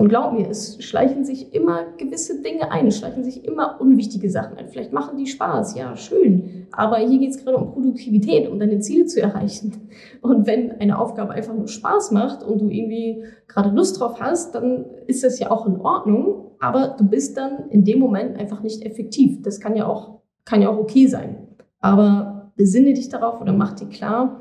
Und 0.01 0.09
glaub 0.09 0.33
mir, 0.33 0.49
es 0.49 0.83
schleichen 0.83 1.25
sich 1.25 1.53
immer 1.53 1.83
gewisse 1.95 2.41
Dinge 2.41 2.71
ein, 2.71 2.87
es 2.87 2.97
schleichen 2.97 3.23
sich 3.23 3.45
immer 3.45 3.79
unwichtige 3.79 4.31
Sachen 4.31 4.57
ein. 4.57 4.67
Vielleicht 4.67 4.91
machen 4.91 5.15
die 5.15 5.27
Spaß, 5.27 5.75
ja, 5.75 5.95
schön. 5.95 6.65
Aber 6.71 6.97
hier 6.97 7.19
geht 7.19 7.29
es 7.29 7.45
gerade 7.45 7.57
um 7.57 7.71
Produktivität, 7.71 8.49
um 8.49 8.57
deine 8.57 8.79
Ziele 8.79 9.05
zu 9.05 9.21
erreichen. 9.21 9.89
Und 10.21 10.47
wenn 10.47 10.71
eine 10.71 10.97
Aufgabe 10.97 11.33
einfach 11.33 11.53
nur 11.53 11.67
Spaß 11.67 12.09
macht 12.13 12.41
und 12.41 12.61
du 12.61 12.69
irgendwie 12.69 13.25
gerade 13.47 13.69
Lust 13.69 13.99
drauf 13.99 14.19
hast, 14.19 14.55
dann 14.55 14.85
ist 15.05 15.23
das 15.23 15.37
ja 15.37 15.51
auch 15.51 15.67
in 15.67 15.79
Ordnung. 15.79 16.49
Aber 16.59 16.95
du 16.97 17.07
bist 17.07 17.37
dann 17.37 17.69
in 17.69 17.83
dem 17.83 17.99
Moment 17.99 18.39
einfach 18.39 18.63
nicht 18.63 18.83
effektiv. 18.83 19.43
Das 19.43 19.59
kann 19.59 19.75
ja 19.75 19.85
auch, 19.85 20.21
kann 20.45 20.63
ja 20.63 20.69
auch 20.69 20.79
okay 20.79 21.05
sein. 21.05 21.47
Aber 21.79 22.51
besinne 22.55 22.95
dich 22.95 23.09
darauf 23.09 23.39
oder 23.39 23.53
mach 23.53 23.73
dir 23.73 23.87
klar, 23.87 24.40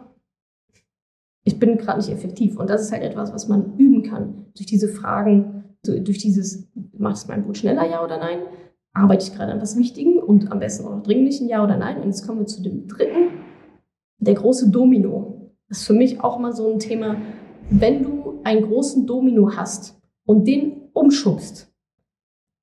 ich 1.45 1.59
bin 1.59 1.79
gerade 1.79 1.99
nicht 1.99 2.11
effektiv. 2.11 2.59
Und 2.59 2.69
das 2.69 2.83
ist 2.83 2.93
halt 2.93 3.03
etwas, 3.03 3.33
was 3.33 3.49
man 3.49 3.77
üben 3.79 4.03
kann. 4.03 4.47
Durch 4.55 4.67
diese 4.67 4.89
Fragen, 4.89 5.65
durch 5.83 6.19
dieses, 6.19 6.69
macht 6.97 7.17
es 7.17 7.29
mein 7.29 7.45
Boot 7.45 7.59
schneller, 7.59 7.89
ja 7.89 8.05
oder 8.05 8.19
nein? 8.19 8.41
Arbeite 8.93 9.25
ich 9.25 9.35
gerade 9.35 9.53
an 9.53 9.61
was 9.61 9.77
Wichtigen 9.77 10.19
und 10.19 10.51
am 10.51 10.59
besten 10.59 10.87
auch 10.87 10.97
noch 10.97 11.03
Dringlichen, 11.03 11.49
ja 11.49 11.63
oder 11.65 11.77
nein? 11.77 11.97
Und 11.99 12.07
jetzt 12.07 12.27
kommen 12.27 12.41
wir 12.41 12.47
zu 12.47 12.63
dem 12.63 12.89
dritten, 12.89 13.29
der 14.19 14.35
große 14.35 14.71
Domino. 14.71 15.53
Das 15.69 15.79
ist 15.79 15.87
für 15.87 15.93
mich 15.93 16.21
auch 16.21 16.39
mal 16.39 16.53
so 16.53 16.71
ein 16.71 16.79
Thema. 16.79 17.17
Wenn 17.71 18.03
du 18.03 18.41
einen 18.45 18.63
großen 18.63 19.07
Domino 19.07 19.57
hast 19.57 20.01
und 20.27 20.47
den 20.47 20.89
umschubst, 20.93 21.73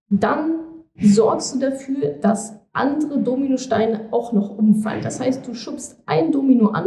dann 0.10 0.60
sorgst 1.00 1.55
du 1.55 1.60
dafür, 1.60 2.10
dass 2.22 2.60
andere 2.74 3.19
Dominosteine 3.19 4.10
auch 4.12 4.34
noch 4.34 4.55
umfallen. 4.55 5.01
Das 5.01 5.19
heißt, 5.19 5.48
du 5.48 5.53
schubst 5.53 6.01
ein 6.05 6.31
Domino 6.31 6.67
an 6.67 6.86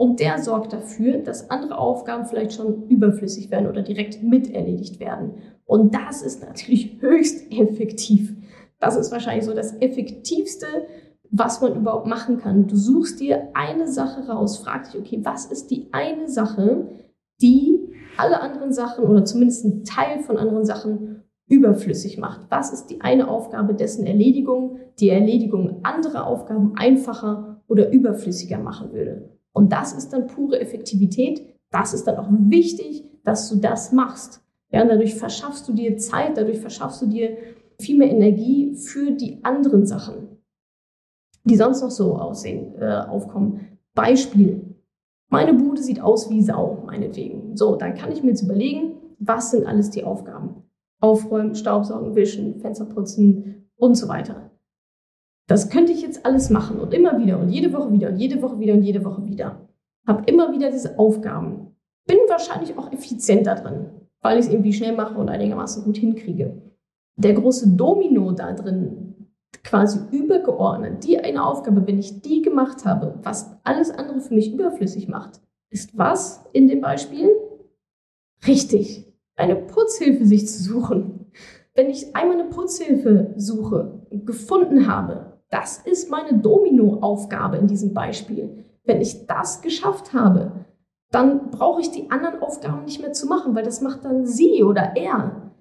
und 0.00 0.18
der 0.18 0.38
sorgt 0.38 0.72
dafür, 0.72 1.18
dass 1.18 1.50
andere 1.50 1.76
Aufgaben 1.76 2.24
vielleicht 2.24 2.54
schon 2.54 2.88
überflüssig 2.88 3.50
werden 3.50 3.68
oder 3.68 3.82
direkt 3.82 4.22
miterledigt 4.22 4.98
werden. 4.98 5.34
Und 5.66 5.94
das 5.94 6.22
ist 6.22 6.42
natürlich 6.42 6.96
höchst 7.02 7.52
effektiv. 7.52 8.34
Das 8.78 8.96
ist 8.96 9.12
wahrscheinlich 9.12 9.44
so 9.44 9.52
das 9.52 9.76
Effektivste, 9.78 10.64
was 11.30 11.60
man 11.60 11.76
überhaupt 11.76 12.06
machen 12.06 12.38
kann. 12.38 12.66
Du 12.66 12.76
suchst 12.76 13.20
dir 13.20 13.50
eine 13.52 13.88
Sache 13.88 14.26
raus, 14.26 14.56
fragst 14.56 14.94
dich, 14.94 15.00
okay, 15.02 15.20
was 15.22 15.44
ist 15.44 15.70
die 15.70 15.88
eine 15.92 16.30
Sache, 16.30 16.88
die 17.42 17.78
alle 18.16 18.40
anderen 18.40 18.72
Sachen 18.72 19.04
oder 19.04 19.26
zumindest 19.26 19.66
einen 19.66 19.84
Teil 19.84 20.20
von 20.20 20.38
anderen 20.38 20.64
Sachen 20.64 21.24
überflüssig 21.46 22.16
macht? 22.16 22.46
Was 22.48 22.72
ist 22.72 22.86
die 22.86 23.02
eine 23.02 23.28
Aufgabe, 23.28 23.74
dessen 23.74 24.06
Erledigung 24.06 24.78
die 24.98 25.10
Erledigung 25.10 25.84
anderer 25.84 26.26
Aufgaben 26.26 26.72
einfacher 26.76 27.60
oder 27.68 27.92
überflüssiger 27.92 28.58
machen 28.58 28.94
würde? 28.94 29.39
Und 29.52 29.72
das 29.72 29.92
ist 29.92 30.12
dann 30.12 30.26
pure 30.26 30.60
Effektivität. 30.60 31.46
Das 31.70 31.94
ist 31.94 32.06
dann 32.06 32.16
auch 32.16 32.28
wichtig, 32.30 33.04
dass 33.24 33.48
du 33.48 33.56
das 33.56 33.92
machst. 33.92 34.42
Ja, 34.72 34.84
dadurch 34.84 35.14
verschaffst 35.14 35.68
du 35.68 35.72
dir 35.72 35.96
Zeit, 35.96 36.36
dadurch 36.36 36.60
verschaffst 36.60 37.02
du 37.02 37.06
dir 37.06 37.36
viel 37.80 37.98
mehr 37.98 38.10
Energie 38.10 38.74
für 38.74 39.10
die 39.10 39.42
anderen 39.42 39.86
Sachen, 39.86 40.38
die 41.44 41.56
sonst 41.56 41.82
noch 41.82 41.90
so 41.90 42.16
aussehen, 42.16 42.74
äh, 42.78 43.04
aufkommen. 43.08 43.78
Beispiel. 43.94 44.76
Meine 45.28 45.54
Bude 45.54 45.82
sieht 45.82 46.00
aus 46.00 46.30
wie 46.30 46.42
Sau, 46.42 46.82
meinetwegen. 46.86 47.56
So, 47.56 47.76
dann 47.76 47.94
kann 47.94 48.12
ich 48.12 48.22
mir 48.22 48.30
jetzt 48.30 48.42
überlegen, 48.42 48.94
was 49.18 49.50
sind 49.50 49.66
alles 49.66 49.90
die 49.90 50.04
Aufgaben? 50.04 50.64
Aufräumen, 51.00 51.54
Staubsaugen, 51.54 52.14
wischen, 52.14 52.60
Fenster 52.60 52.84
putzen 52.84 53.70
und 53.76 53.94
so 53.94 54.08
weiter. 54.08 54.50
Das 55.46 55.70
könnte 55.70 55.92
ich 55.92 56.02
jetzt 56.02 56.09
alles 56.24 56.50
machen 56.50 56.78
und 56.78 56.94
immer 56.94 57.18
wieder 57.18 57.38
und 57.38 57.50
jede 57.50 57.72
Woche 57.72 57.92
wieder 57.92 58.08
und 58.08 58.16
jede 58.16 58.40
Woche 58.42 58.58
wieder 58.58 58.74
und 58.74 58.82
jede 58.82 59.04
Woche 59.04 59.24
wieder. 59.26 59.68
Habe 60.06 60.24
immer 60.26 60.52
wieder 60.52 60.70
diese 60.70 60.98
Aufgaben. 60.98 61.76
Bin 62.06 62.18
wahrscheinlich 62.28 62.76
auch 62.76 62.92
effizienter 62.92 63.54
drin, 63.54 63.86
weil 64.20 64.38
ich 64.38 64.46
es 64.46 64.52
irgendwie 64.52 64.72
schnell 64.72 64.94
mache 64.96 65.18
und 65.18 65.28
einigermaßen 65.28 65.84
gut 65.84 65.96
hinkriege. 65.96 66.60
Der 67.16 67.34
große 67.34 67.70
Domino 67.76 68.32
da 68.32 68.52
drin, 68.52 69.10
quasi 69.62 70.00
übergeordnet, 70.10 71.04
die 71.04 71.18
eine 71.18 71.44
Aufgabe, 71.44 71.86
wenn 71.86 71.98
ich 71.98 72.20
die 72.22 72.42
gemacht 72.42 72.84
habe, 72.84 73.18
was 73.22 73.56
alles 73.62 73.90
andere 73.90 74.20
für 74.20 74.34
mich 74.34 74.52
überflüssig 74.52 75.08
macht, 75.08 75.40
ist 75.70 75.96
was 75.96 76.44
in 76.52 76.68
dem 76.68 76.80
Beispiel? 76.80 77.28
Richtig, 78.46 79.12
eine 79.36 79.56
Putzhilfe 79.56 80.24
sich 80.24 80.48
zu 80.48 80.62
suchen. 80.62 81.26
Wenn 81.74 81.90
ich 81.90 82.16
einmal 82.16 82.40
eine 82.40 82.48
Putzhilfe 82.48 83.34
suche, 83.36 84.06
gefunden 84.10 84.88
habe, 84.88 85.29
das 85.50 85.78
ist 85.78 86.10
meine 86.10 86.38
Dominoaufgabe 86.38 87.56
in 87.56 87.66
diesem 87.66 87.92
Beispiel. 87.92 88.64
Wenn 88.84 89.00
ich 89.00 89.26
das 89.26 89.60
geschafft 89.62 90.12
habe, 90.12 90.64
dann 91.10 91.50
brauche 91.50 91.80
ich 91.80 91.90
die 91.90 92.10
anderen 92.10 92.40
Aufgaben 92.40 92.84
nicht 92.84 93.00
mehr 93.00 93.12
zu 93.12 93.26
machen, 93.26 93.54
weil 93.54 93.64
das 93.64 93.80
macht 93.80 94.04
dann 94.04 94.26
sie 94.26 94.62
oder 94.62 94.92
er. 94.96 95.52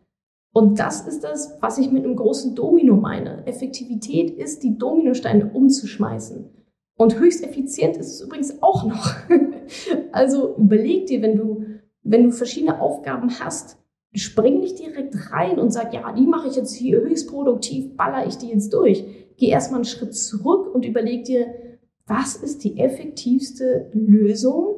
Und 0.53 0.79
das 0.79 1.07
ist 1.07 1.23
das, 1.23 1.57
was 1.59 1.77
ich 1.77 1.91
mit 1.91 2.05
einem 2.05 2.15
großen 2.15 2.55
Domino 2.55 2.95
meine. 2.95 3.45
Effektivität 3.47 4.31
ist, 4.31 4.63
die 4.63 4.77
Dominosteine 4.77 5.51
umzuschmeißen. 5.51 6.49
Und 6.97 7.19
höchst 7.19 7.43
effizient 7.43 7.97
ist 7.97 8.13
es 8.13 8.21
übrigens 8.21 8.61
auch 8.61 8.85
noch. 8.85 9.15
also 10.11 10.55
überleg 10.57 11.07
dir, 11.07 11.21
wenn 11.21 11.37
du, 11.37 11.65
wenn 12.03 12.25
du 12.25 12.31
verschiedene 12.31 12.81
Aufgaben 12.81 13.39
hast, 13.39 13.77
spring 14.13 14.59
nicht 14.59 14.79
direkt 14.79 15.31
rein 15.31 15.59
und 15.59 15.71
sag, 15.71 15.93
ja, 15.93 16.11
die 16.11 16.25
mache 16.27 16.47
ich 16.47 16.55
jetzt 16.55 16.73
hier 16.75 16.99
höchst 16.99 17.29
produktiv, 17.29 17.95
baller 17.95 18.27
ich 18.27 18.37
die 18.37 18.49
jetzt 18.49 18.73
durch 18.73 19.05
geh 19.39 19.47
erstmal 19.47 19.79
einen 19.79 19.85
Schritt 19.85 20.15
zurück 20.15 20.73
und 20.73 20.85
überleg 20.85 21.25
dir, 21.25 21.47
was 22.05 22.35
ist 22.35 22.63
die 22.63 22.79
effektivste 22.79 23.89
Lösung, 23.93 24.75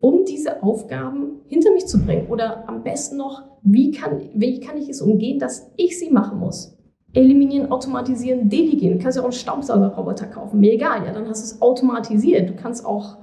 um 0.00 0.24
diese 0.24 0.62
Aufgaben 0.62 1.40
hinter 1.46 1.72
mich 1.72 1.86
zu 1.86 2.04
bringen? 2.04 2.28
Oder 2.28 2.68
am 2.68 2.82
besten 2.82 3.16
noch, 3.16 3.42
wie 3.62 3.90
kann, 3.90 4.30
wie 4.34 4.60
kann 4.60 4.76
ich 4.76 4.88
es 4.88 5.00
umgehen, 5.00 5.38
dass 5.38 5.70
ich 5.76 5.98
sie 5.98 6.10
machen 6.10 6.38
muss? 6.38 6.76
Eliminieren, 7.12 7.70
automatisieren, 7.70 8.48
delegieren. 8.48 8.98
Du 8.98 9.02
kannst 9.02 9.16
ja 9.16 9.22
auch 9.22 9.26
einen 9.26 9.32
Staubsaugerroboter 9.32 10.26
kaufen. 10.26 10.60
Mir 10.60 10.72
egal, 10.72 11.04
ja, 11.06 11.12
dann 11.12 11.28
hast 11.28 11.42
du 11.42 11.54
es 11.54 11.62
automatisiert. 11.62 12.50
Du 12.50 12.54
kannst 12.54 12.84
auch 12.84 13.18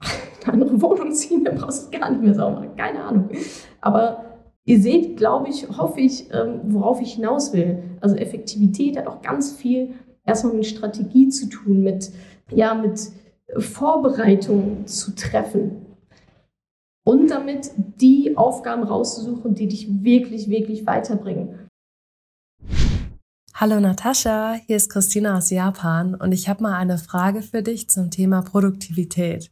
eine 0.44 0.52
andere 0.52 0.80
Wohnung 0.80 1.12
ziehen, 1.12 1.44
dann 1.44 1.56
brauchst 1.56 1.92
du 1.92 1.96
es 1.96 2.00
gar 2.00 2.10
nicht 2.10 2.22
mehr 2.22 2.34
sauber. 2.34 2.66
Keine 2.76 3.02
Ahnung. 3.02 3.28
Aber 3.80 4.29
Ihr 4.66 4.80
seht, 4.80 5.16
glaube 5.16 5.48
ich, 5.48 5.68
hoffe 5.68 6.00
ich, 6.00 6.32
ähm, 6.32 6.60
worauf 6.64 7.00
ich 7.00 7.14
hinaus 7.14 7.52
will. 7.52 7.82
Also 8.00 8.16
Effektivität 8.16 8.98
hat 8.98 9.06
auch 9.06 9.22
ganz 9.22 9.52
viel 9.52 9.94
erstmal 10.26 10.54
mit 10.54 10.66
Strategie 10.66 11.28
zu 11.28 11.48
tun, 11.48 11.82
mit, 11.82 12.10
ja, 12.50 12.74
mit 12.74 13.10
Vorbereitung 13.56 14.86
zu 14.86 15.14
treffen. 15.14 15.86
Und 17.04 17.30
damit 17.30 17.70
die 18.00 18.36
Aufgaben 18.36 18.82
rauszusuchen, 18.82 19.54
die 19.54 19.66
dich 19.66 20.04
wirklich, 20.04 20.50
wirklich 20.50 20.86
weiterbringen. 20.86 21.70
Hallo 23.54 23.80
Natascha, 23.80 24.54
hier 24.66 24.76
ist 24.76 24.90
Christina 24.90 25.36
aus 25.36 25.50
Japan 25.50 26.14
und 26.14 26.32
ich 26.32 26.48
habe 26.48 26.62
mal 26.62 26.76
eine 26.76 26.96
Frage 26.96 27.42
für 27.42 27.62
dich 27.62 27.90
zum 27.90 28.10
Thema 28.10 28.42
Produktivität. 28.42 29.50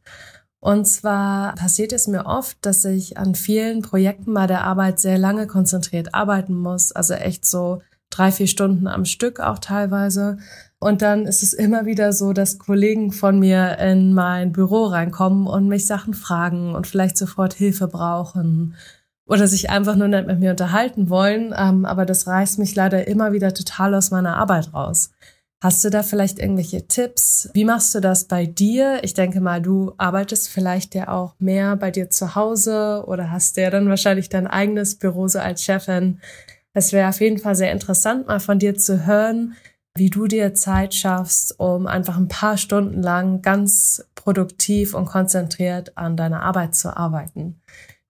Und 0.61 0.87
zwar 0.87 1.55
passiert 1.55 1.93
es 1.93 2.09
mir 2.09 2.27
oft, 2.27 2.59
dass 2.63 2.85
ich 2.85 3.17
an 3.17 3.35
vielen 3.35 3.83
Projekten 3.83 4.35
bei 4.35 4.47
der 4.47 4.65
Arbeit 4.65 4.99
sehr 4.99 5.19
lange 5.19 5.47
konzentriert 5.47 6.15
arbeiten 6.15 6.55
muss, 6.57 6.91
also 6.91 7.15
echt 7.15 7.47
so 7.47 7.81
drei, 8.11 8.33
vier 8.33 8.49
Stunden 8.49 8.87
am 8.87 9.05
Stück 9.05 9.39
auch 9.39 9.59
teilweise. 9.59 10.39
Und 10.81 11.03
dann 11.03 11.27
ist 11.27 11.43
es 11.43 11.53
immer 11.53 11.87
wieder 11.87 12.13
so, 12.13 12.33
dass 12.33 12.59
Kollegen 12.59 13.13
von 13.13 13.39
mir 13.39 13.79
in 13.79 14.15
mein 14.15 14.53
Büro 14.53 14.87
reinkommen 14.87 15.47
und 15.47 15.69
mich 15.69 15.87
Sachen 15.87 16.15
fragen 16.15 16.75
und 16.75 16.87
vielleicht 16.87 17.17
sofort 17.17 17.55
Hilfe 17.55 17.89
brauchen 17.89 18.75
oder 19.27 19.47
sich 19.47 19.71
einfach 19.71 19.95
nur 19.95 20.09
nicht 20.09 20.27
mit 20.27 20.41
mir 20.41 20.53
unterhalten 20.53 21.11
wollen. 21.11 21.55
Ähm, 21.57 21.85
aber 21.85 22.07
das 22.07 22.27
reißt 22.27 22.59
mich 22.59 22.75
leider 22.75 23.07
immer 23.07 23.33
wieder 23.33 23.53
total 23.55 23.95
aus 23.95 24.11
meiner 24.11 24.37
Arbeit 24.37 24.73
raus. 24.73 25.11
Hast 25.61 25.85
du 25.85 25.91
da 25.91 26.05
vielleicht 26.05 26.39
irgendwelche 26.39 26.87
Tipps? 26.87 27.51
Wie 27.53 27.65
machst 27.65 27.93
du 27.93 27.99
das 27.99 28.27
bei 28.27 28.47
dir? 28.47 29.01
Ich 29.03 29.15
denke 29.15 29.41
mal, 29.41 29.61
du 29.61 29.93
arbeitest 29.99 30.49
vielleicht 30.49 30.95
ja 30.95 31.09
auch 31.09 31.35
mehr 31.41 31.75
bei 31.75 31.91
dir 31.91 32.11
zu 32.11 32.37
Hause 32.37 33.03
oder 33.09 33.33
hast 33.33 33.57
ja 33.57 33.69
dann 33.69 33.89
wahrscheinlich 33.89 34.29
dein 34.29 34.47
eigenes 34.47 34.95
Büro 34.95 35.27
so 35.27 35.41
als 35.41 35.65
Chefin. 35.65 36.21
Es 36.75 36.93
wäre 36.93 37.09
auf 37.09 37.21
jeden 37.21 37.39
Fall 37.39 37.57
sehr 37.57 37.73
interessant, 37.73 38.29
mal 38.29 38.39
von 38.39 38.61
dir 38.61 38.77
zu 38.77 39.05
hören, 39.05 39.57
wie 39.97 40.11
du 40.11 40.29
dir 40.29 40.55
Zeit 40.55 40.95
schaffst, 40.95 41.59
um 41.59 41.89
einfach 41.89 42.17
ein 42.17 42.29
paar 42.29 42.57
Stunden 42.57 43.03
lang 43.03 43.43
ganz 43.43 44.09
produktiv 44.15 44.95
und 44.95 45.07
konzentriert 45.07 45.99
an 45.99 46.17
deiner 46.17 46.43
Arbeit 46.43 46.77
zu 46.77 46.97
arbeiten. 46.97 47.61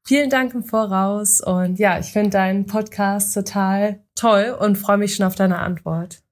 Vielen 0.05 0.29
Dank 0.29 0.53
im 0.53 0.65
Voraus 0.65 1.41
und 1.41 1.79
ja, 1.79 1.99
ich 1.99 2.13
finde 2.13 2.31
deinen 2.31 2.67
Podcast 2.67 3.33
total 3.33 4.01
toll 4.15 4.55
und 4.61 4.77
freue 4.77 4.99
mich 4.99 5.15
schon 5.15 5.25
auf 5.25 5.35
deine 5.35 5.61
Antwort. 5.61 6.23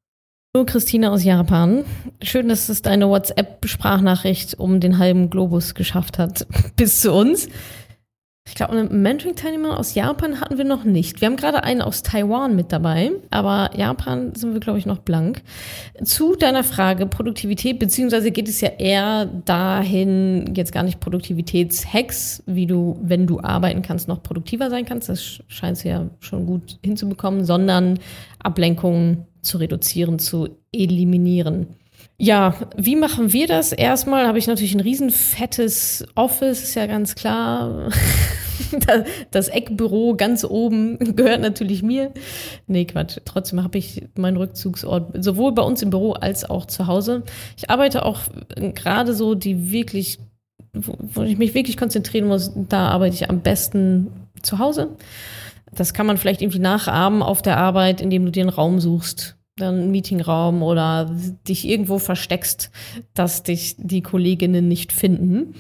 Hallo 0.57 0.65
Christina 0.65 1.11
aus 1.11 1.23
Japan. 1.23 1.85
Schön, 2.23 2.49
dass 2.49 2.71
es 2.71 2.81
deine 2.81 3.11
WhatsApp-Sprachnachricht 3.11 4.59
um 4.59 4.81
den 4.81 4.97
halben 4.97 5.29
Globus 5.29 5.75
geschafft 5.75 6.19
hat 6.19 6.47
bis 6.77 7.03
zu 7.03 7.13
uns. 7.13 7.51
Ich 8.49 8.55
glaube, 8.55 8.73
eine 8.73 8.85
Mentoring-Teilnehmer 8.85 9.79
aus 9.79 9.95
Japan 9.95 10.41
hatten 10.41 10.57
wir 10.57 10.65
noch 10.65 10.85
nicht. 10.85 11.21
Wir 11.21 11.27
haben 11.27 11.37
gerade 11.37 11.63
einen 11.63 11.83
aus 11.83 12.03
Taiwan 12.03 12.57
mit 12.57 12.73
dabei, 12.73 13.11
aber 13.29 13.73
Japan 13.77 14.35
sind 14.35 14.55
wir, 14.55 14.61
glaube 14.61 14.79
ich, 14.79 14.87
noch 14.87 15.01
blank. 15.01 15.43
Zu 16.03 16.37
deiner 16.37 16.65
Frage 16.65 17.05
Produktivität, 17.05 17.79
beziehungsweise 17.79 18.31
geht 18.31 18.49
es 18.49 18.63
ja 18.63 18.71
eher 18.79 19.27
dahin, 19.27 20.55
jetzt 20.55 20.73
gar 20.73 20.85
nicht 20.85 21.01
Produktivitätshacks, 21.01 22.43
wie 22.47 22.67
du, 22.67 22.99
wenn 23.03 23.27
du 23.27 23.41
arbeiten 23.41 23.83
kannst, 23.83 24.09
noch 24.09 24.23
produktiver 24.23 24.71
sein 24.71 24.87
kannst. 24.87 25.11
Das 25.11 25.43
scheint 25.49 25.85
du 25.85 25.89
ja 25.91 26.07
schon 26.21 26.47
gut 26.47 26.79
hinzubekommen, 26.83 27.45
sondern 27.45 27.99
Ablenkungen 28.39 29.27
zu 29.47 29.59
reduzieren, 29.59 30.19
zu 30.19 30.49
eliminieren. 30.73 31.69
Ja, 32.19 32.55
wie 32.77 32.97
machen 32.97 33.33
wir 33.33 33.47
das? 33.47 33.73
Erstmal 33.73 34.27
habe 34.27 34.39
ich 34.39 34.47
natürlich 34.47 34.75
ein 34.75 34.81
riesen 34.81 35.11
fettes 35.11 36.07
Office, 36.15 36.63
ist 36.63 36.75
ja 36.75 36.87
ganz 36.87 37.15
klar. 37.15 37.91
Das 39.31 39.49
Eckbüro 39.49 40.15
ganz 40.17 40.43
oben 40.43 40.99
gehört 41.17 41.43
natürlich 41.43 41.83
mir. 41.83 42.13
Nee, 42.67 42.87
Quatsch. 42.87 43.19
Trotzdem 43.27 43.63
habe 43.63 43.77
ich 43.77 44.05
meinen 44.17 44.39
Rückzugsort 44.39 45.23
sowohl 45.23 45.53
bei 45.53 45.63
uns 45.63 45.83
im 45.83 45.91
Büro 45.91 46.13
als 46.13 46.49
auch 46.49 46.65
zu 46.67 46.87
Hause. 46.87 47.23
Ich 47.59 47.69
arbeite 47.69 48.05
auch 48.05 48.21
gerade 48.75 49.15
so 49.15 49.35
die 49.35 49.71
wirklich, 49.73 50.19
wo 50.73 51.23
ich 51.23 51.37
mich 51.37 51.55
wirklich 51.55 51.77
konzentrieren 51.77 52.29
muss, 52.29 52.51
da 52.69 52.89
arbeite 52.89 53.15
ich 53.15 53.29
am 53.29 53.41
besten 53.41 54.11
zu 54.43 54.59
Hause. 54.59 54.97
Das 55.73 55.93
kann 55.93 56.07
man 56.07 56.17
vielleicht 56.17 56.41
irgendwie 56.41 56.59
nachahmen 56.59 57.23
auf 57.23 57.43
der 57.43 57.59
Arbeit, 57.59 58.01
indem 58.01 58.25
du 58.25 58.33
dir 58.33 58.43
einen 58.43 58.51
Raum 58.51 58.81
suchst, 58.81 59.36
einen 59.61 59.91
Meetingraum 59.91 60.63
oder 60.63 61.11
dich 61.49 61.67
irgendwo 61.67 61.99
versteckst, 61.99 62.71
dass 63.15 63.43
dich 63.43 63.77
die 63.79 64.03
Kolleginnen 64.03 64.69
nicht 64.69 64.93
finden. 64.93 65.55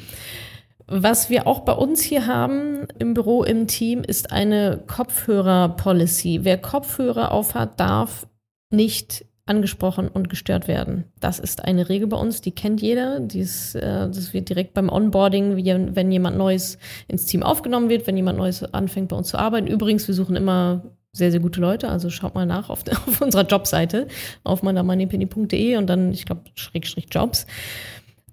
Was 0.87 1.31
wir 1.31 1.47
auch 1.47 1.61
bei 1.61 1.73
uns 1.73 2.03
hier 2.03 2.27
haben 2.27 2.87
im 2.99 3.15
Büro, 3.15 3.43
im 3.43 3.67
Team, 3.67 4.03
ist 4.03 4.31
eine 4.31 4.83
Kopfhörer-Policy. 4.87 6.41
Wer 6.43 6.59
Kopfhörer 6.59 7.33
aufhat, 7.33 7.81
darf 7.81 8.29
nicht 8.71 9.25
angesprochen 9.47 10.09
und 10.09 10.29
gestört 10.29 10.69
werden. 10.69 11.05
Das 11.19 11.39
ist 11.39 11.65
eine 11.65 11.89
Regel 11.89 12.09
bei 12.09 12.17
uns, 12.17 12.41
die 12.41 12.51
kennt 12.51 12.83
jeder. 12.83 13.21
Die 13.21 13.41
ist, 13.41 13.77
äh, 13.77 14.09
das 14.09 14.35
wird 14.35 14.49
direkt 14.49 14.75
beim 14.75 14.89
Onboarding, 14.89 15.57
wenn 15.95 16.13
jemand 16.13 16.37
Neues 16.37 16.79
ins 17.09 17.27
Team 17.27 17.43
aufgenommen 17.43 17.89
wird, 17.89 18.07
wenn 18.07 18.17
jemand 18.17 18.39
Neues 18.39 18.63
anfängt 18.63 19.09
bei 19.09 19.17
uns 19.17 19.29
zu 19.29 19.39
arbeiten. 19.39 19.69
Übrigens, 19.69 20.07
wir 20.07 20.15
suchen 20.15 20.37
immer 20.37 20.83
sehr, 21.17 21.31
sehr 21.31 21.41
gute 21.41 21.61
Leute. 21.61 21.89
Also 21.89 22.11
schaut 22.11 22.35
mal 22.35 22.47
nach 22.47 22.69
auf, 22.69 22.85
auf 23.07 23.21
unserer 23.21 23.47
Jobseite 23.47 24.07
auf 24.45 24.63
meiner 24.63 24.83
und 25.79 25.87
dann, 25.87 26.13
ich 26.13 26.27
glaube, 26.27 26.43
Schrägstrich 26.55 27.07
Jobs. 27.11 27.47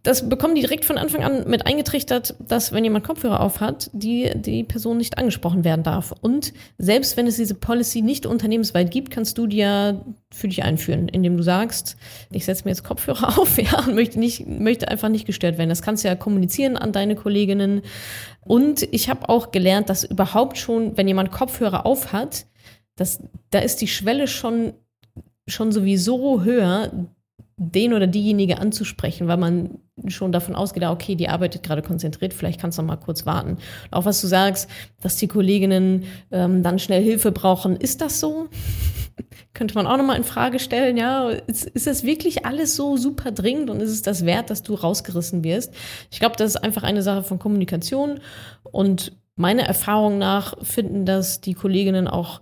Das 0.03 0.27
bekommen 0.27 0.53
die 0.53 0.61
direkt 0.61 0.83
von 0.83 0.97
Anfang 0.97 1.23
an 1.23 1.49
mit 1.49 1.65
eingetrichtert, 1.65 2.35
dass 2.45 2.73
wenn 2.73 2.83
jemand 2.83 3.05
Kopfhörer 3.05 3.39
auf 3.39 3.61
hat, 3.61 3.89
die, 3.93 4.31
die 4.35 4.65
Person 4.65 4.97
nicht 4.97 5.17
angesprochen 5.17 5.63
werden 5.63 5.83
darf. 5.83 6.13
Und 6.19 6.51
selbst 6.77 7.15
wenn 7.15 7.25
es 7.25 7.37
diese 7.37 7.55
Policy 7.55 8.01
nicht 8.01 8.25
unternehmensweit 8.25 8.91
gibt, 8.91 9.11
kannst 9.11 9.37
du 9.37 9.47
dir 9.47 10.03
für 10.29 10.49
dich 10.49 10.63
einführen, 10.63 11.07
indem 11.07 11.37
du 11.37 11.43
sagst, 11.43 11.95
ich 12.31 12.43
setze 12.43 12.65
mir 12.65 12.71
jetzt 12.71 12.83
Kopfhörer 12.83 13.39
auf, 13.39 13.57
ja, 13.57 13.79
und 13.79 13.95
möchte 13.95 14.19
nicht, 14.19 14.45
möchte 14.45 14.89
einfach 14.89 15.07
nicht 15.07 15.25
gestört 15.25 15.57
werden. 15.57 15.69
Das 15.69 15.81
kannst 15.81 16.03
du 16.03 16.09
ja 16.09 16.15
kommunizieren 16.15 16.75
an 16.75 16.91
deine 16.91 17.15
Kolleginnen. 17.15 17.81
Und 18.41 18.83
ich 18.91 19.09
habe 19.09 19.29
auch 19.29 19.51
gelernt, 19.51 19.89
dass 19.89 20.03
überhaupt 20.03 20.57
schon, 20.57 20.97
wenn 20.97 21.07
jemand 21.07 21.31
Kopfhörer 21.31 21.85
auf 21.85 22.11
hat, 22.11 22.45
das, 22.95 23.21
da 23.49 23.60
ist 23.60 23.82
die 23.82 23.88
Schwelle 23.88 24.27
schon, 24.27 24.73
schon 25.47 25.71
sowieso 25.71 26.43
höher, 26.43 26.91
den 27.58 27.93
oder 27.93 28.08
diejenige 28.08 28.60
anzusprechen, 28.60 29.27
weil 29.27 29.38
man 29.38 29.77
schon 30.08 30.32
davon 30.32 30.56
ausgeht, 30.56 30.84
ah, 30.84 30.91
okay, 30.91 31.15
die 31.15 31.29
arbeitet 31.29 31.63
gerade 31.63 31.84
konzentriert, 31.84 32.34
vielleicht 32.34 32.60
kannst 32.60 32.77
du 32.77 32.82
noch 32.82 32.89
mal 32.89 32.97
kurz 32.97 33.25
warten. 33.25 33.58
auch 33.91 34.06
was 34.06 34.21
du 34.21 34.27
sagst, 34.27 34.69
dass 35.01 35.17
die 35.17 35.27
Kolleginnen 35.27 36.06
ähm, 36.32 36.63
dann 36.63 36.79
schnell 36.79 37.03
Hilfe 37.03 37.32
brauchen, 37.32 37.75
ist 37.75 38.01
das 38.01 38.19
so? 38.19 38.47
Könnte 39.53 39.75
man 39.75 39.86
auch 39.86 39.97
noch 39.97 40.06
mal 40.06 40.17
in 40.17 40.23
Frage 40.23 40.58
stellen, 40.60 40.97
ja, 40.97 41.29
ist, 41.29 41.65
ist 41.65 41.86
das 41.86 42.03
wirklich 42.03 42.45
alles 42.45 42.75
so 42.75 42.97
super 42.97 43.32
dringend 43.32 43.69
und 43.69 43.82
ist 43.82 43.91
es 43.91 44.01
das 44.01 44.25
wert, 44.25 44.49
dass 44.49 44.63
du 44.63 44.73
rausgerissen 44.73 45.43
wirst? 45.43 45.73
Ich 46.10 46.19
glaube, 46.19 46.36
das 46.38 46.56
ist 46.56 46.63
einfach 46.63 46.84
eine 46.84 47.03
Sache 47.03 47.23
von 47.23 47.38
Kommunikation 47.38 48.19
und 48.63 49.15
meiner 49.36 49.63
Erfahrung 49.63 50.17
nach 50.17 50.56
finden 50.63 51.06
das 51.06 51.39
die 51.39 51.53
Kolleginnen 51.53 52.08
auch 52.08 52.41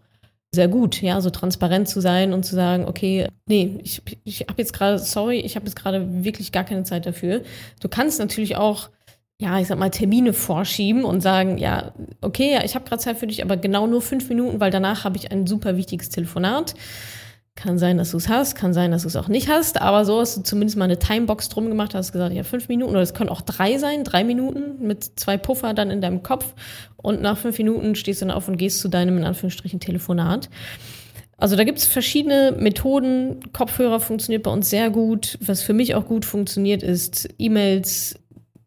sehr 0.54 0.68
gut, 0.68 1.02
ja, 1.02 1.22
so 1.22 1.30
transparent 1.30 1.88
zu 1.88 2.02
sein 2.02 2.34
und 2.34 2.44
zu 2.44 2.56
sagen, 2.56 2.86
okay, 2.86 3.28
nee, 3.48 3.80
ich, 3.84 4.02
ich 4.26 4.42
habe 4.42 4.56
jetzt 4.58 4.74
gerade, 4.74 5.00
sorry, 5.00 5.40
ich 5.40 5.56
habe 5.56 5.66
jetzt 5.66 5.76
gerade 5.76 6.26
wirklich 6.26 6.52
gar 6.52 6.66
keine 6.66 6.84
Zeit 6.84 7.06
dafür. 7.06 7.42
Du 7.80 7.88
kannst 7.88 8.20
natürlich 8.20 8.58
auch, 8.58 8.90
ja, 9.40 9.60
ich 9.60 9.68
sag 9.68 9.80
mal, 9.80 9.90
Termine 9.90 10.34
vorschieben 10.34 11.06
und 11.06 11.22
sagen, 11.22 11.58
ja, 11.58 11.94
okay, 12.20 12.54
ja, 12.54 12.66
ich 12.66 12.76
habe 12.76 12.84
gerade 12.84 13.02
Zeit 13.02 13.18
für 13.18 13.28
dich, 13.28 13.44
aber 13.44 13.56
genau 13.56 13.88
nur 13.88 14.02
fünf 14.02 14.28
Minuten, 14.28 14.60
weil 14.60 14.72
danach 14.72 15.06
habe 15.06 15.16
ich 15.16 15.32
ein 15.32 15.48
super 15.48 15.78
wichtiges 15.78 16.10
Telefonat. 16.10 16.76
Kann 17.56 17.78
sein, 17.78 17.98
dass 17.98 18.12
du 18.12 18.18
es 18.18 18.30
hast, 18.30 18.56
kann 18.56 18.74
sein, 18.74 18.92
dass 18.92 19.02
du 19.02 19.10
es 19.10 19.18
auch 19.18 19.28
nicht 19.28 19.50
hast, 19.50 19.82
aber 19.82 20.06
so 20.06 20.20
hast 20.20 20.38
du 20.38 20.42
zumindest 20.42 20.78
mal 20.78 20.86
eine 20.86 20.98
Timebox 20.98 21.50
drum 21.50 21.68
gemacht, 21.68 21.94
hast 21.94 22.14
gesagt, 22.14 22.34
ja, 22.34 22.44
fünf 22.44 22.70
Minuten 22.70 22.92
oder 22.92 23.02
es 23.02 23.14
können 23.14 23.30
auch 23.30 23.42
drei 23.42 23.78
sein, 23.78 24.06
drei 24.06 24.24
Minuten 24.24 24.86
mit 24.86 25.20
zwei 25.20 25.38
Puffer 25.38 25.74
dann 25.74 25.92
in 25.92 26.00
deinem 26.00 26.24
Kopf 26.24 26.54
und 26.96 27.22
nach 27.22 27.38
fünf 27.38 27.58
Minuten 27.58 27.96
stehst 27.96 28.22
du 28.22 28.26
dann 28.26 28.36
auf 28.36 28.48
und 28.48 28.58
gehst 28.58 28.80
zu 28.80 28.88
deinem, 28.88 29.18
in 29.18 29.26
Anführungsstrichen, 29.26 29.82
Telefonat. 29.82 30.50
Also 31.42 31.56
da 31.56 31.64
gibt 31.64 31.80
es 31.80 31.86
verschiedene 31.88 32.56
Methoden. 32.58 33.52
Kopfhörer 33.52 34.00
funktioniert 34.00 34.44
bei 34.44 34.52
uns 34.52 34.70
sehr 34.70 34.92
gut. 34.92 35.40
Was 35.42 35.64
für 35.64 35.74
mich 35.74 35.96
auch 35.96 36.06
gut 36.06 36.24
funktioniert, 36.24 36.84
ist 36.84 37.30
E-Mails 37.40 38.16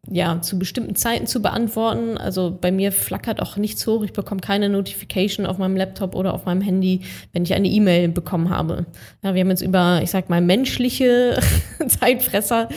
ja, 0.09 0.39
zu 0.41 0.59
bestimmten 0.59 0.95
Zeiten 0.95 1.25
zu 1.25 1.41
beantworten. 1.41 2.17
Also 2.17 2.55
bei 2.59 2.71
mir 2.71 2.91
flackert 2.91 3.41
auch 3.41 3.57
nichts 3.57 3.85
hoch. 3.87 4.03
Ich 4.03 4.13
bekomme 4.13 4.41
keine 4.41 4.69
Notification 4.69 5.45
auf 5.45 5.57
meinem 5.57 5.75
Laptop 5.75 6.15
oder 6.15 6.33
auf 6.33 6.45
meinem 6.45 6.61
Handy, 6.61 7.01
wenn 7.33 7.43
ich 7.43 7.53
eine 7.53 7.67
E-Mail 7.67 8.09
bekommen 8.09 8.49
habe. 8.49 8.85
Ja, 9.23 9.33
wir 9.33 9.41
haben 9.41 9.49
jetzt 9.49 9.61
über, 9.61 10.01
ich 10.03 10.11
sag 10.11 10.29
mal, 10.29 10.41
menschliche 10.41 11.39
Zeitfresser 11.87 12.69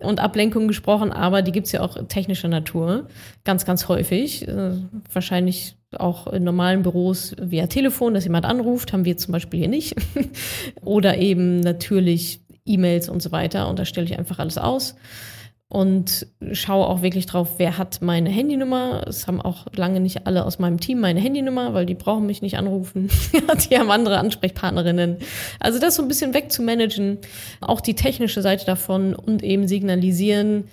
und 0.00 0.20
Ablenkungen 0.20 0.68
gesprochen, 0.68 1.12
aber 1.12 1.42
die 1.42 1.52
gibt's 1.52 1.72
ja 1.72 1.80
auch 1.80 1.98
technischer 2.06 2.48
Natur. 2.48 3.08
Ganz, 3.44 3.64
ganz 3.64 3.88
häufig. 3.88 4.46
Äh, 4.46 4.72
wahrscheinlich 5.12 5.76
auch 5.96 6.28
in 6.28 6.44
normalen 6.44 6.82
Büros 6.82 7.34
via 7.40 7.66
Telefon, 7.66 8.14
dass 8.14 8.24
jemand 8.24 8.44
anruft, 8.44 8.92
haben 8.92 9.04
wir 9.04 9.16
zum 9.16 9.32
Beispiel 9.32 9.60
hier 9.60 9.68
nicht. 9.68 9.96
oder 10.82 11.18
eben 11.18 11.60
natürlich 11.60 12.40
E-Mails 12.64 13.08
und 13.08 13.20
so 13.20 13.32
weiter. 13.32 13.68
Und 13.68 13.78
da 13.78 13.84
stelle 13.84 14.06
ich 14.06 14.16
einfach 14.16 14.38
alles 14.38 14.58
aus 14.58 14.94
und 15.70 16.26
schaue 16.52 16.86
auch 16.86 17.02
wirklich 17.02 17.26
drauf, 17.26 17.54
wer 17.58 17.76
hat 17.76 18.00
meine 18.00 18.30
Handynummer. 18.30 19.04
Es 19.06 19.26
haben 19.26 19.40
auch 19.40 19.66
lange 19.74 20.00
nicht 20.00 20.26
alle 20.26 20.46
aus 20.46 20.58
meinem 20.58 20.80
Team 20.80 21.00
meine 21.00 21.20
Handynummer, 21.20 21.74
weil 21.74 21.84
die 21.84 21.94
brauchen 21.94 22.24
mich 22.24 22.40
nicht 22.40 22.56
anrufen. 22.56 23.10
die 23.70 23.78
haben 23.78 23.90
andere 23.90 24.18
Ansprechpartnerinnen. 24.18 25.18
Also 25.60 25.78
das 25.78 25.96
so 25.96 26.02
ein 26.02 26.08
bisschen 26.08 26.32
wegzumanagen, 26.32 27.18
auch 27.60 27.82
die 27.82 27.94
technische 27.94 28.40
Seite 28.40 28.64
davon 28.64 29.14
und 29.14 29.42
eben 29.42 29.68
signalisieren, 29.68 30.64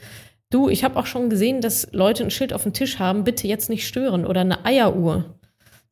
du, 0.50 0.70
ich 0.70 0.86
habe 0.86 0.98
auch 0.98 1.08
schon 1.08 1.30
gesehen, 1.30 1.60
dass 1.60 1.92
Leute 1.92 2.24
ein 2.24 2.32
Schild 2.32 2.54
auf 2.54 2.64
dem 2.64 2.74
Tisch 2.74 2.98
haben, 2.98 3.26
bitte 3.26 3.48
jetzt 3.48 3.70
nicht 3.70 3.86
stören 3.86 4.26
oder 4.26 4.42
eine 4.42 4.64
Eieruhr. 4.64 5.26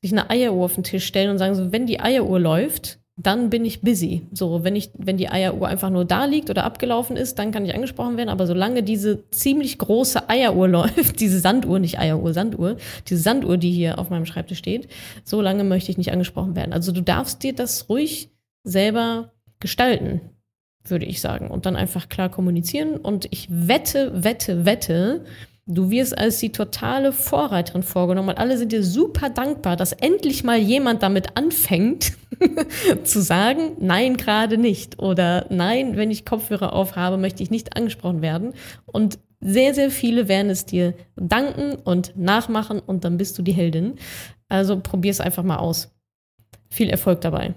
Sich 0.01 0.13
eine 0.13 0.29
Eieruhr 0.29 0.65
auf 0.65 0.75
den 0.75 0.83
Tisch 0.83 1.05
stellen 1.05 1.29
und 1.29 1.39
sagen 1.39 1.55
so, 1.55 1.73
wenn 1.73 1.85
die 1.87 1.99
Eieruhr 1.99 2.39
läuft, 2.39 2.99
dann 3.15 3.51
bin 3.51 3.63
ich 3.63 3.81
busy. 3.81 4.23
So, 4.31 4.63
wenn 4.63 4.75
ich, 4.75 4.89
wenn 4.97 5.17
die 5.17 5.29
Eieruhr 5.29 5.67
einfach 5.67 5.91
nur 5.91 6.03
da 6.03 6.25
liegt 6.25 6.49
oder 6.49 6.63
abgelaufen 6.63 7.15
ist, 7.15 7.37
dann 7.37 7.51
kann 7.51 7.65
ich 7.65 7.75
angesprochen 7.75 8.17
werden. 8.17 8.29
Aber 8.29 8.47
solange 8.47 8.81
diese 8.81 9.29
ziemlich 9.29 9.77
große 9.77 10.29
Eieruhr 10.29 10.67
läuft, 10.69 11.19
diese 11.19 11.39
Sanduhr, 11.39 11.79
nicht 11.79 11.99
Eieruhr, 11.99 12.33
Sanduhr, 12.33 12.77
diese 13.07 13.21
Sanduhr, 13.21 13.57
die 13.57 13.71
hier 13.71 13.99
auf 13.99 14.09
meinem 14.09 14.25
Schreibtisch 14.25 14.57
steht, 14.57 14.87
so 15.23 15.41
lange 15.41 15.63
möchte 15.63 15.91
ich 15.91 15.97
nicht 15.97 16.11
angesprochen 16.11 16.55
werden. 16.55 16.73
Also 16.73 16.91
du 16.91 17.01
darfst 17.01 17.43
dir 17.43 17.53
das 17.53 17.87
ruhig 17.87 18.31
selber 18.63 19.31
gestalten, 19.59 20.21
würde 20.83 21.05
ich 21.05 21.21
sagen. 21.21 21.51
Und 21.51 21.67
dann 21.67 21.75
einfach 21.75 22.09
klar 22.09 22.29
kommunizieren. 22.29 22.97
Und 22.97 23.27
ich 23.29 23.47
wette, 23.49 24.23
wette, 24.23 24.65
wette, 24.65 25.23
Du 25.65 25.89
wirst 25.89 26.17
als 26.17 26.39
die 26.39 26.51
totale 26.51 27.13
Vorreiterin 27.13 27.83
vorgenommen 27.83 28.29
und 28.29 28.37
alle 28.37 28.57
sind 28.57 28.73
dir 28.73 28.83
super 28.83 29.29
dankbar, 29.29 29.77
dass 29.77 29.93
endlich 29.93 30.43
mal 30.43 30.57
jemand 30.57 31.03
damit 31.03 31.37
anfängt 31.37 32.13
zu 33.05 33.21
sagen, 33.21 33.77
nein, 33.79 34.17
gerade 34.17 34.57
nicht 34.57 34.99
oder 34.99 35.45
nein, 35.49 35.95
wenn 35.95 36.11
ich 36.11 36.25
Kopfhörer 36.25 36.73
aufhabe, 36.73 37.15
möchte 37.15 37.43
ich 37.43 37.49
nicht 37.49 37.77
angesprochen 37.77 38.21
werden. 38.21 38.53
Und 38.85 39.19
sehr, 39.39 39.73
sehr 39.73 39.89
viele 39.89 40.27
werden 40.27 40.49
es 40.49 40.65
dir 40.65 40.95
danken 41.15 41.75
und 41.75 42.17
nachmachen 42.17 42.79
und 42.79 43.05
dann 43.05 43.15
bist 43.15 43.37
du 43.37 43.41
die 43.41 43.53
Heldin. 43.53 43.95
Also 44.49 44.77
probier 44.81 45.11
es 45.11 45.21
einfach 45.21 45.43
mal 45.43 45.57
aus. 45.57 45.95
Viel 46.69 46.89
Erfolg 46.89 47.21
dabei. 47.21 47.55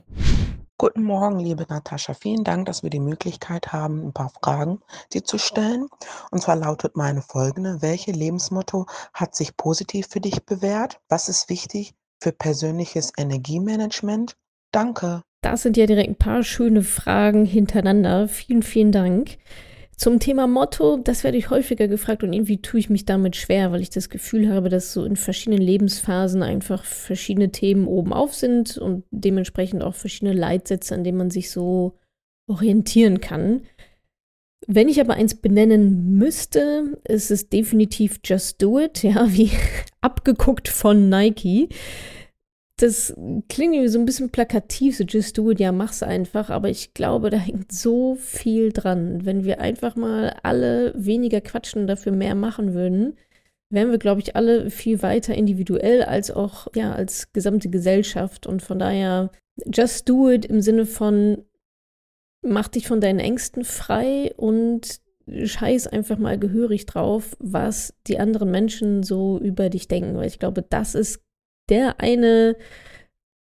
Guten 0.79 1.05
Morgen, 1.05 1.39
liebe 1.39 1.65
Natascha. 1.71 2.13
Vielen 2.13 2.45
Dank, 2.45 2.67
dass 2.67 2.83
wir 2.83 2.91
die 2.91 3.01
Möglichkeit 3.01 3.73
haben, 3.73 4.09
ein 4.09 4.13
paar 4.13 4.29
Fragen 4.29 4.83
dir 5.15 5.25
zu 5.25 5.39
stellen. 5.39 5.89
Und 6.31 6.43
zwar 6.43 6.57
lautet 6.57 6.97
meine 6.97 7.23
folgende. 7.23 7.81
Welche 7.81 8.13
Lebensmotto 8.13 8.85
hat 9.15 9.35
sich 9.35 9.57
positiv 9.57 10.07
für 10.11 10.21
dich 10.21 10.45
bewährt? 10.45 11.01
Was 11.09 11.31
ist 11.31 11.49
wichtig 11.49 11.95
für 12.21 12.33
persönliches 12.33 13.11
Energiemanagement? 13.17 14.37
Danke. 14.71 15.23
Das 15.41 15.63
sind 15.63 15.79
ja 15.79 15.87
direkt 15.87 16.11
ein 16.11 16.17
paar 16.17 16.43
schöne 16.43 16.83
Fragen 16.83 17.47
hintereinander. 17.47 18.29
Vielen, 18.29 18.63
vielen 18.63 18.93
Dank. 18.93 19.39
Zum 19.97 20.21
Thema 20.21 20.47
Motto, 20.47 20.99
das 20.99 21.25
werde 21.25 21.39
ich 21.39 21.49
häufiger 21.49 21.89
gefragt 21.89 22.23
und 22.23 22.35
irgendwie 22.35 22.61
tue 22.61 22.79
ich 22.79 22.91
mich 22.91 23.07
damit 23.07 23.35
schwer, 23.35 23.73
weil 23.73 23.81
ich 23.81 23.89
das 23.89 24.11
Gefühl 24.11 24.53
habe, 24.53 24.69
dass 24.69 24.93
so 24.93 25.05
in 25.07 25.17
verschiedenen 25.17 25.63
Lebensphasen 25.63 26.43
einfach 26.43 26.85
verschiedene 26.85 27.51
Themen 27.51 27.87
oben 27.87 28.13
auf 28.13 28.35
sind 28.35 28.77
und 28.77 29.05
dementsprechend 29.11 29.83
auch 29.83 29.95
verschiedene 29.95 30.35
Leitsätze, 30.35 30.95
an 30.95 31.03
denen 31.03 31.17
man 31.17 31.31
sich 31.31 31.51
so 31.51 31.95
orientieren 32.47 33.23
kann. 33.23 33.63
Wenn 34.67 34.89
ich 34.89 35.01
aber 35.01 35.15
eins 35.15 35.37
benennen 35.37 36.19
müsste, 36.19 37.01
ist 37.05 37.31
es 37.31 37.49
definitiv 37.49 38.21
Just 38.23 38.61
Do 38.61 38.79
It, 38.79 39.03
ja, 39.03 39.33
wie 39.33 39.51
abgeguckt 40.03 40.69
von 40.69 41.09
Nike. 41.09 41.71
Das 42.79 43.15
klingt 43.49 43.75
irgendwie 43.75 43.89
so 43.89 43.99
ein 43.99 44.05
bisschen 44.05 44.31
plakativ, 44.31 44.99
so 44.99 45.05
Just 45.05 45.39
Do 45.39 45.51
It, 45.51 45.61
ja, 45.61 45.73
mach's 45.73 46.03
einfach, 46.03 46.51
aber 46.51 46.69
ich 46.69 46.93
glaube, 46.93 47.31
da 47.31 47.39
hängt 47.39 47.73
so 47.73 48.17
viel 48.17 48.71
dran. 48.71 49.25
Wenn 49.25 49.45
wir 49.45 49.61
einfach 49.61 49.97
mal 49.97 50.37
alle 50.43 50.93
weniger 50.95 51.41
quatschen 51.41 51.83
und 51.83 51.87
dafür 51.87 52.13
mehr 52.13 52.35
machen 52.35 52.75
würden, 52.75 53.17
wären 53.71 53.91
wir, 53.91 53.99
glaube 53.99 54.21
ich, 54.21 54.37
alle 54.37 54.71
viel 54.71 55.03
weiter 55.03 55.35
individuell 55.35 56.03
als 56.03 56.31
auch, 56.31 56.69
ja, 56.75 56.93
als 56.93 57.33
gesamte 57.33 57.71
Gesellschaft. 57.71 58.47
Und 58.47 58.63
von 58.63 58.79
daher, 58.79 59.31
Just 59.73 60.09
Do 60.09 60.31
It 60.31 60.45
im 60.45 60.61
Sinne 60.61 60.85
von, 60.87 61.45
mach 62.43 62.69
dich 62.69 62.87
von 62.87 63.01
deinen 63.01 63.21
Ängsten 63.21 63.65
frei 63.65 64.35
und 64.37 65.01
scheiß 65.29 65.89
einfach 65.89 66.19
mal 66.19 66.39
gehörig 66.39 66.87
drauf, 66.87 67.37
was 67.41 67.95
die 68.07 68.19
anderen 68.19 68.51
Menschen 68.51 69.03
so 69.03 69.39
über 69.39 69.71
dich 69.71 69.89
denken. 69.89 70.17
Weil 70.17 70.29
ich 70.29 70.39
glaube, 70.39 70.63
das 70.63 70.95
ist 70.95 71.23
der 71.69 72.01
eine, 72.01 72.57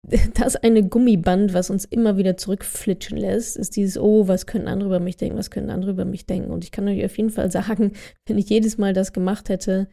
das 0.34 0.56
eine 0.56 0.88
Gummiband, 0.88 1.54
was 1.54 1.70
uns 1.70 1.84
immer 1.84 2.16
wieder 2.16 2.36
zurückflitschen 2.36 3.16
lässt, 3.16 3.56
ist 3.56 3.76
dieses, 3.76 3.98
oh, 3.98 4.28
was 4.28 4.46
können 4.46 4.68
andere 4.68 4.88
über 4.88 5.00
mich 5.00 5.16
denken, 5.16 5.38
was 5.38 5.50
können 5.50 5.70
andere 5.70 5.92
über 5.92 6.04
mich 6.04 6.26
denken. 6.26 6.50
Und 6.50 6.64
ich 6.64 6.70
kann 6.70 6.88
euch 6.88 7.04
auf 7.04 7.16
jeden 7.16 7.30
Fall 7.30 7.50
sagen, 7.50 7.92
wenn 8.26 8.38
ich 8.38 8.48
jedes 8.48 8.78
Mal 8.78 8.92
das 8.92 9.12
gemacht 9.12 9.48
hätte, 9.48 9.88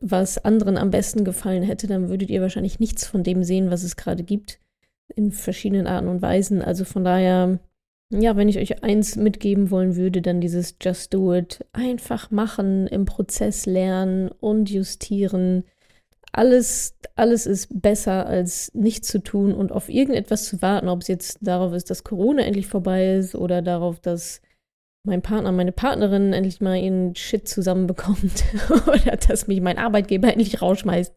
was 0.00 0.38
anderen 0.38 0.78
am 0.78 0.90
besten 0.90 1.24
gefallen 1.24 1.62
hätte, 1.62 1.86
dann 1.86 2.08
würdet 2.08 2.30
ihr 2.30 2.40
wahrscheinlich 2.40 2.80
nichts 2.80 3.06
von 3.06 3.22
dem 3.22 3.44
sehen, 3.44 3.70
was 3.70 3.82
es 3.82 3.96
gerade 3.96 4.22
gibt, 4.22 4.58
in 5.14 5.32
verschiedenen 5.32 5.86
Arten 5.86 6.08
und 6.08 6.22
Weisen. 6.22 6.62
Also 6.62 6.84
von 6.84 7.04
daher, 7.04 7.60
ja, 8.10 8.36
wenn 8.36 8.48
ich 8.48 8.58
euch 8.58 8.82
eins 8.82 9.16
mitgeben 9.16 9.70
wollen 9.70 9.96
würde, 9.96 10.22
dann 10.22 10.40
dieses 10.40 10.76
Just 10.80 11.12
Do 11.12 11.34
It. 11.34 11.66
Einfach 11.72 12.30
machen, 12.30 12.86
im 12.86 13.04
Prozess 13.04 13.66
lernen 13.66 14.28
und 14.28 14.70
justieren. 14.70 15.64
Alles, 16.32 16.96
alles 17.14 17.46
ist 17.46 17.68
besser 17.82 18.26
als 18.26 18.72
nichts 18.74 19.08
zu 19.08 19.22
tun 19.22 19.52
und 19.52 19.70
auf 19.70 19.90
irgendetwas 19.90 20.46
zu 20.46 20.62
warten, 20.62 20.88
ob 20.88 21.02
es 21.02 21.08
jetzt 21.08 21.38
darauf 21.42 21.74
ist, 21.74 21.90
dass 21.90 22.04
Corona 22.04 22.42
endlich 22.42 22.66
vorbei 22.66 23.16
ist 23.16 23.34
oder 23.34 23.60
darauf, 23.60 24.00
dass 24.00 24.40
mein 25.04 25.20
Partner, 25.20 25.52
meine 25.52 25.72
Partnerin 25.72 26.32
endlich 26.32 26.60
mal 26.60 26.76
ihren 26.76 27.14
Shit 27.14 27.48
zusammenbekommt 27.48 28.44
oder 28.86 29.16
dass 29.16 29.46
mich 29.46 29.60
mein 29.60 29.78
Arbeitgeber 29.78 30.28
endlich 30.28 30.62
rausschmeißt. 30.62 31.14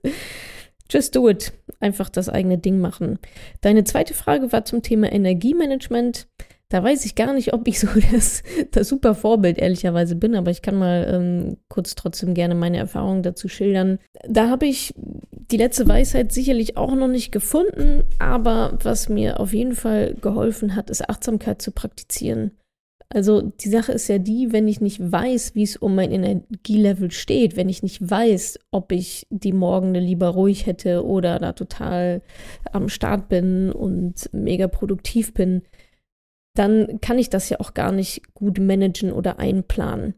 Just 0.90 1.16
do 1.16 1.30
it. 1.30 1.54
Einfach 1.80 2.10
das 2.10 2.30
eigene 2.30 2.58
Ding 2.58 2.80
machen. 2.80 3.20
Deine 3.62 3.84
zweite 3.84 4.14
Frage 4.14 4.52
war 4.52 4.66
zum 4.66 4.82
Thema 4.82 5.12
Energiemanagement. 5.12 6.28
Da 6.70 6.84
weiß 6.84 7.06
ich 7.06 7.16
gar 7.16 7.34
nicht, 7.34 7.54
ob 7.54 7.68
ich 7.68 7.80
so 7.80 7.88
das, 8.12 8.44
das 8.72 8.88
super 8.88 9.16
Vorbild 9.16 9.58
ehrlicherweise 9.58 10.16
bin, 10.16 10.36
aber 10.36 10.52
ich 10.52 10.62
kann 10.62 10.76
mal 10.76 11.08
ähm, 11.12 11.58
kurz 11.70 11.96
trotzdem 11.96 12.34
gerne 12.34 12.56
meine 12.56 12.78
Erfahrungen 12.78 13.24
dazu 13.24 13.48
schildern. 13.48 14.00
Da 14.28 14.50
habe 14.50 14.66
ich 14.66 14.94
die 15.52 15.58
letzte 15.58 15.88
Weisheit 15.88 16.32
sicherlich 16.32 16.78
auch 16.78 16.96
noch 16.96 17.08
nicht 17.08 17.32
gefunden, 17.32 18.04
aber 18.20 18.78
was 18.82 19.10
mir 19.10 19.40
auf 19.40 19.54
jeden 19.54 19.76
Fall 19.76 20.16
geholfen 20.16 20.76
hat, 20.76 20.90
ist 20.90 21.08
Achtsamkeit 21.10 21.62
zu 21.62 21.72
praktizieren. 21.72 22.52
Also 23.10 23.42
die 23.42 23.70
Sache 23.70 23.92
ist 23.92 24.08
ja 24.08 24.18
die, 24.18 24.52
wenn 24.52 24.68
ich 24.68 24.82
nicht 24.82 25.00
weiß, 25.00 25.54
wie 25.54 25.64
es 25.64 25.78
um 25.78 25.94
mein 25.94 26.12
Energielevel 26.12 27.12
steht, 27.12 27.56
wenn 27.56 27.70
ich 27.70 27.84
nicht 27.84 28.10
weiß, 28.10 28.60
ob 28.72 28.92
ich 28.92 29.28
die 29.30 29.54
Morgende 29.54 30.00
lieber 30.00 30.30
ruhig 30.30 30.66
hätte 30.66 31.06
oder 31.06 31.38
da 31.40 31.54
total 31.54 32.24
am 32.72 32.90
Start 32.90 33.30
bin 33.30 33.72
und 33.72 34.28
mega 34.34 34.68
produktiv 34.68 35.36
bin, 35.36 35.62
dann 36.56 37.00
kann 37.02 37.20
ich 37.20 37.30
das 37.30 37.50
ja 37.50 37.60
auch 37.60 37.74
gar 37.74 37.92
nicht 37.92 38.34
gut 38.34 38.60
managen 38.60 39.12
oder 39.12 39.40
einplanen. 39.40 40.16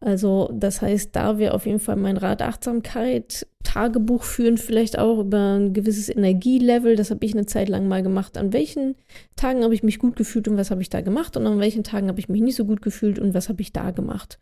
Also 0.00 0.50
das 0.54 0.80
heißt, 0.80 1.16
da 1.16 1.38
wäre 1.38 1.54
auf 1.54 1.66
jeden 1.66 1.80
Fall 1.80 1.96
mein 1.96 2.16
Rat 2.16 2.40
Achtsamkeit, 2.42 3.46
Tagebuch 3.64 4.22
führen 4.22 4.56
vielleicht 4.56 4.98
auch 4.98 5.18
über 5.18 5.58
ein 5.58 5.72
gewisses 5.72 6.08
Energielevel. 6.08 6.94
Das 6.94 7.10
habe 7.10 7.24
ich 7.26 7.34
eine 7.34 7.46
Zeit 7.46 7.68
lang 7.68 7.88
mal 7.88 8.02
gemacht. 8.02 8.38
An 8.38 8.52
welchen 8.52 8.94
Tagen 9.34 9.64
habe 9.64 9.74
ich 9.74 9.82
mich 9.82 9.98
gut 9.98 10.16
gefühlt 10.16 10.46
und 10.48 10.56
was 10.56 10.70
habe 10.70 10.82
ich 10.82 10.88
da 10.88 11.00
gemacht? 11.00 11.36
Und 11.36 11.46
an 11.46 11.58
welchen 11.58 11.84
Tagen 11.84 12.08
habe 12.08 12.20
ich 12.20 12.28
mich 12.28 12.40
nicht 12.40 12.56
so 12.56 12.64
gut 12.64 12.80
gefühlt 12.80 13.18
und 13.18 13.34
was 13.34 13.48
habe 13.48 13.60
ich 13.60 13.72
da 13.72 13.90
gemacht? 13.90 14.38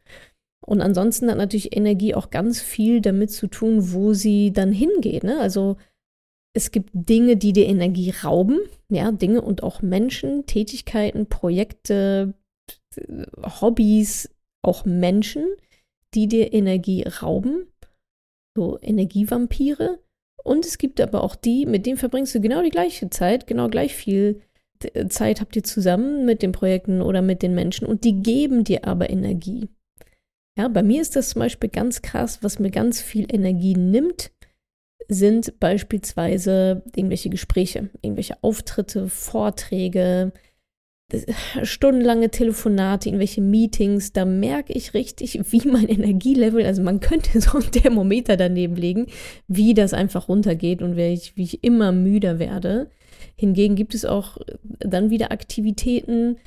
Und 0.64 0.80
ansonsten 0.80 1.30
hat 1.30 1.38
natürlich 1.38 1.76
Energie 1.76 2.14
auch 2.14 2.30
ganz 2.30 2.60
viel 2.60 3.00
damit 3.00 3.30
zu 3.30 3.46
tun, 3.46 3.92
wo 3.92 4.12
sie 4.12 4.52
dann 4.52 4.72
hingeht. 4.72 5.24
Ne? 5.24 5.40
Also 5.40 5.76
es 6.56 6.70
gibt 6.70 6.90
Dinge, 6.94 7.36
die 7.36 7.52
dir 7.52 7.66
Energie 7.66 8.10
rauben, 8.24 8.58
ja, 8.88 9.12
Dinge 9.12 9.42
und 9.42 9.62
auch 9.62 9.82
Menschen, 9.82 10.46
Tätigkeiten, 10.46 11.26
Projekte, 11.26 12.34
Hobbys, 13.60 14.30
auch 14.62 14.86
Menschen, 14.86 15.44
die 16.14 16.28
dir 16.28 16.54
Energie 16.54 17.02
rauben, 17.02 17.66
so 18.56 18.78
Energievampire. 18.80 20.00
Und 20.42 20.64
es 20.64 20.78
gibt 20.78 21.00
aber 21.00 21.22
auch 21.22 21.36
die, 21.36 21.66
mit 21.66 21.84
denen 21.84 21.98
verbringst 21.98 22.34
du 22.34 22.40
genau 22.40 22.62
die 22.62 22.70
gleiche 22.70 23.10
Zeit, 23.10 23.46
genau 23.46 23.68
gleich 23.68 23.94
viel 23.94 24.40
Zeit 25.08 25.40
habt 25.40 25.56
ihr 25.56 25.64
zusammen 25.64 26.26
mit 26.26 26.42
den 26.42 26.52
Projekten 26.52 27.00
oder 27.00 27.22
mit 27.22 27.42
den 27.42 27.54
Menschen 27.54 27.86
und 27.86 28.04
die 28.04 28.22
geben 28.22 28.62
dir 28.62 28.86
aber 28.86 29.08
Energie. 29.08 29.68
Ja, 30.58 30.68
bei 30.68 30.82
mir 30.82 31.02
ist 31.02 31.16
das 31.16 31.30
zum 31.30 31.40
Beispiel 31.40 31.70
ganz 31.70 32.02
krass, 32.02 32.42
was 32.42 32.58
mir 32.58 32.70
ganz 32.70 33.00
viel 33.00 33.26
Energie 33.32 33.74
nimmt, 33.74 34.32
sind 35.08 35.58
beispielsweise 35.60 36.82
irgendwelche 36.94 37.30
Gespräche, 37.30 37.90
irgendwelche 38.02 38.42
Auftritte, 38.42 39.08
Vorträge, 39.08 40.32
stundenlange 41.62 42.30
Telefonate, 42.30 43.08
irgendwelche 43.08 43.40
Meetings, 43.40 44.12
da 44.12 44.24
merke 44.24 44.72
ich 44.72 44.92
richtig, 44.92 45.38
wie 45.50 45.68
mein 45.68 45.88
Energielevel, 45.88 46.66
also 46.66 46.82
man 46.82 47.00
könnte 47.00 47.40
so 47.40 47.58
ein 47.58 47.70
Thermometer 47.70 48.36
daneben 48.36 48.74
legen, 48.74 49.06
wie 49.46 49.74
das 49.74 49.94
einfach 49.94 50.28
runtergeht 50.28 50.82
und 50.82 50.96
wie 50.96 51.12
ich, 51.12 51.36
wie 51.36 51.44
ich 51.44 51.62
immer 51.62 51.92
müder 51.92 52.38
werde. 52.38 52.90
Hingegen 53.36 53.76
gibt 53.76 53.94
es 53.94 54.04
auch 54.04 54.38
dann 54.78 55.10
wieder 55.10 55.30
Aktivitäten, 55.30 56.38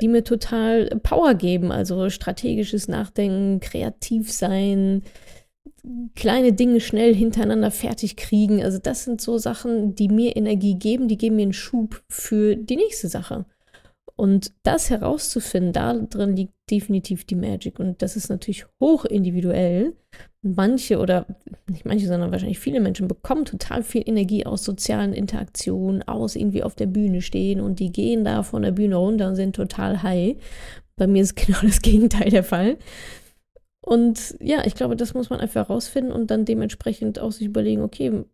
die 0.00 0.08
mir 0.08 0.24
total 0.24 0.86
Power 1.02 1.34
geben, 1.34 1.72
also 1.72 2.08
strategisches 2.08 2.88
Nachdenken, 2.88 3.60
kreativ 3.60 4.32
sein, 4.32 5.02
kleine 6.14 6.52
Dinge 6.52 6.80
schnell 6.80 7.14
hintereinander 7.14 7.70
fertig 7.70 8.16
kriegen. 8.16 8.62
Also 8.62 8.78
das 8.78 9.04
sind 9.04 9.20
so 9.20 9.38
Sachen, 9.38 9.94
die 9.94 10.08
mir 10.08 10.36
Energie 10.36 10.74
geben, 10.74 11.08
die 11.08 11.18
geben 11.18 11.36
mir 11.36 11.42
einen 11.42 11.52
Schub 11.52 12.02
für 12.08 12.56
die 12.56 12.76
nächste 12.76 13.08
Sache. 13.08 13.44
Und 14.16 14.52
das 14.62 14.88
herauszufinden, 14.88 15.74
da 15.74 15.92
drin 15.92 16.36
liegt 16.36 16.54
definitiv 16.70 17.26
die 17.26 17.34
Magic. 17.34 17.78
Und 17.78 18.00
das 18.00 18.16
ist 18.16 18.30
natürlich 18.30 18.64
hoch 18.80 19.04
individuell. 19.04 19.94
Manche 20.42 20.98
oder 20.98 21.26
nicht 21.68 21.84
manche, 21.84 22.06
sondern 22.06 22.32
wahrscheinlich 22.32 22.58
viele 22.58 22.80
Menschen 22.80 23.08
bekommen 23.08 23.44
total 23.44 23.82
viel 23.82 24.02
Energie 24.06 24.46
aus 24.46 24.64
sozialen 24.64 25.12
Interaktionen, 25.12 26.02
aus 26.04 26.34
irgendwie 26.34 26.62
auf 26.62 26.74
der 26.74 26.86
Bühne 26.86 27.20
stehen 27.20 27.60
und 27.60 27.78
die 27.78 27.92
gehen 27.92 28.24
da 28.24 28.42
von 28.42 28.62
der 28.62 28.70
Bühne 28.70 28.96
runter 28.96 29.28
und 29.28 29.36
sind 29.36 29.54
total 29.54 30.02
high. 30.02 30.36
Bei 30.96 31.06
mir 31.06 31.22
ist 31.22 31.36
genau 31.46 31.58
das 31.62 31.82
Gegenteil 31.82 32.30
der 32.30 32.44
Fall. 32.44 32.78
Und 33.88 34.36
ja, 34.40 34.66
ich 34.66 34.74
glaube, 34.74 34.96
das 34.96 35.14
muss 35.14 35.30
man 35.30 35.38
einfach 35.38 35.68
herausfinden 35.68 36.10
und 36.10 36.30
dann 36.32 36.44
dementsprechend 36.44 37.20
auch 37.20 37.30
sich 37.30 37.46
überlegen, 37.46 37.82
okay, 37.82 38.24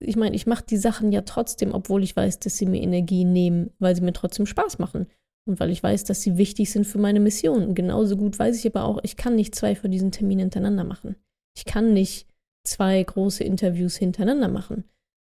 ich 0.00 0.16
meine, 0.16 0.34
ich 0.34 0.46
mache 0.46 0.64
die 0.68 0.76
Sachen 0.76 1.12
ja 1.12 1.22
trotzdem, 1.22 1.72
obwohl 1.72 2.02
ich 2.02 2.16
weiß, 2.16 2.40
dass 2.40 2.58
sie 2.58 2.66
mir 2.66 2.82
Energie 2.82 3.24
nehmen, 3.24 3.70
weil 3.78 3.94
sie 3.94 4.02
mir 4.02 4.12
trotzdem 4.12 4.46
Spaß 4.46 4.80
machen. 4.80 5.06
Und 5.48 5.60
weil 5.60 5.70
ich 5.70 5.80
weiß, 5.80 6.02
dass 6.02 6.22
sie 6.22 6.38
wichtig 6.38 6.72
sind 6.72 6.88
für 6.88 6.98
meine 6.98 7.20
Mission. 7.20 7.62
Und 7.62 7.74
genauso 7.76 8.16
gut 8.16 8.36
weiß 8.36 8.58
ich 8.58 8.66
aber 8.66 8.84
auch, 8.84 8.98
ich 9.04 9.16
kann 9.16 9.36
nicht 9.36 9.54
zwei 9.54 9.76
von 9.76 9.92
diesen 9.92 10.10
Terminen 10.10 10.40
hintereinander 10.40 10.82
machen. 10.82 11.14
Ich 11.56 11.64
kann 11.64 11.92
nicht 11.92 12.26
zwei 12.64 13.00
große 13.00 13.44
Interviews 13.44 13.94
hintereinander 13.94 14.48
machen. 14.48 14.84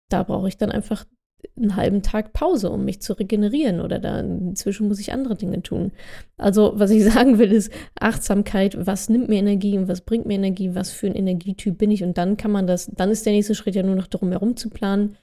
Da 0.08 0.22
brauche 0.22 0.48
ich 0.48 0.56
dann 0.56 0.72
einfach 0.72 1.04
einen 1.56 1.76
halben 1.76 2.02
Tag 2.02 2.32
Pause, 2.32 2.70
um 2.70 2.84
mich 2.84 3.00
zu 3.00 3.12
regenerieren 3.12 3.80
oder 3.80 3.98
da 3.98 4.20
inzwischen 4.20 4.88
muss 4.88 5.00
ich 5.00 5.12
andere 5.12 5.36
Dinge 5.36 5.62
tun. 5.62 5.92
Also, 6.36 6.72
was 6.74 6.90
ich 6.90 7.04
sagen 7.12 7.38
will, 7.38 7.52
ist 7.52 7.72
Achtsamkeit, 7.98 8.86
was 8.86 9.08
nimmt 9.08 9.28
mir 9.28 9.38
Energie 9.38 9.76
und 9.78 9.88
was 9.88 10.00
bringt 10.00 10.26
mir 10.26 10.34
Energie, 10.34 10.74
was 10.74 10.90
für 10.90 11.06
ein 11.06 11.14
Energietyp 11.14 11.78
bin 11.78 11.90
ich 11.90 12.02
und 12.02 12.18
dann 12.18 12.36
kann 12.36 12.50
man 12.50 12.66
das, 12.66 12.86
dann 12.86 13.10
ist 13.10 13.26
der 13.26 13.32
nächste 13.32 13.54
Schritt 13.54 13.74
ja 13.74 13.82
nur 13.82 13.96
noch 13.96 14.06
darum 14.06 14.30
herum 14.30 14.56
zu 14.56 14.70
planen 14.70 15.16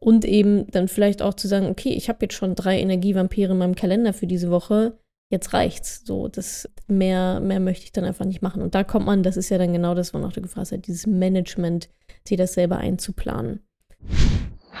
und 0.00 0.24
eben 0.24 0.66
dann 0.70 0.88
vielleicht 0.88 1.22
auch 1.22 1.34
zu 1.34 1.48
sagen, 1.48 1.66
okay, 1.66 1.90
ich 1.90 2.08
habe 2.08 2.18
jetzt 2.22 2.34
schon 2.34 2.54
drei 2.54 2.78
Energievampire 2.78 3.52
in 3.52 3.58
meinem 3.58 3.74
Kalender 3.74 4.12
für 4.12 4.26
diese 4.26 4.50
Woche, 4.50 4.98
jetzt 5.30 5.52
reicht's. 5.54 6.02
So, 6.04 6.28
das 6.28 6.68
mehr, 6.86 7.40
mehr 7.40 7.60
möchte 7.60 7.84
ich 7.84 7.92
dann 7.92 8.04
einfach 8.04 8.26
nicht 8.26 8.42
machen. 8.42 8.62
Und 8.62 8.74
da 8.74 8.84
kommt 8.84 9.06
man, 9.06 9.22
das 9.22 9.36
ist 9.36 9.48
ja 9.48 9.58
dann 9.58 9.72
genau 9.72 9.94
das, 9.94 10.12
wonach 10.14 10.32
du 10.32 10.42
gefragt 10.42 10.72
hast, 10.72 10.86
dieses 10.86 11.06
Management, 11.06 11.88
dir 12.28 12.36
das 12.36 12.54
selber 12.54 12.78
einzuplanen. 12.78 13.60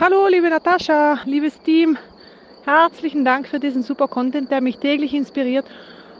Hallo, 0.00 0.26
liebe 0.26 0.50
Natascha, 0.50 1.20
liebes 1.24 1.62
Team. 1.62 1.96
Herzlichen 2.64 3.24
Dank 3.24 3.46
für 3.46 3.60
diesen 3.60 3.84
super 3.84 4.08
Content, 4.08 4.50
der 4.50 4.60
mich 4.60 4.78
täglich 4.78 5.14
inspiriert 5.14 5.66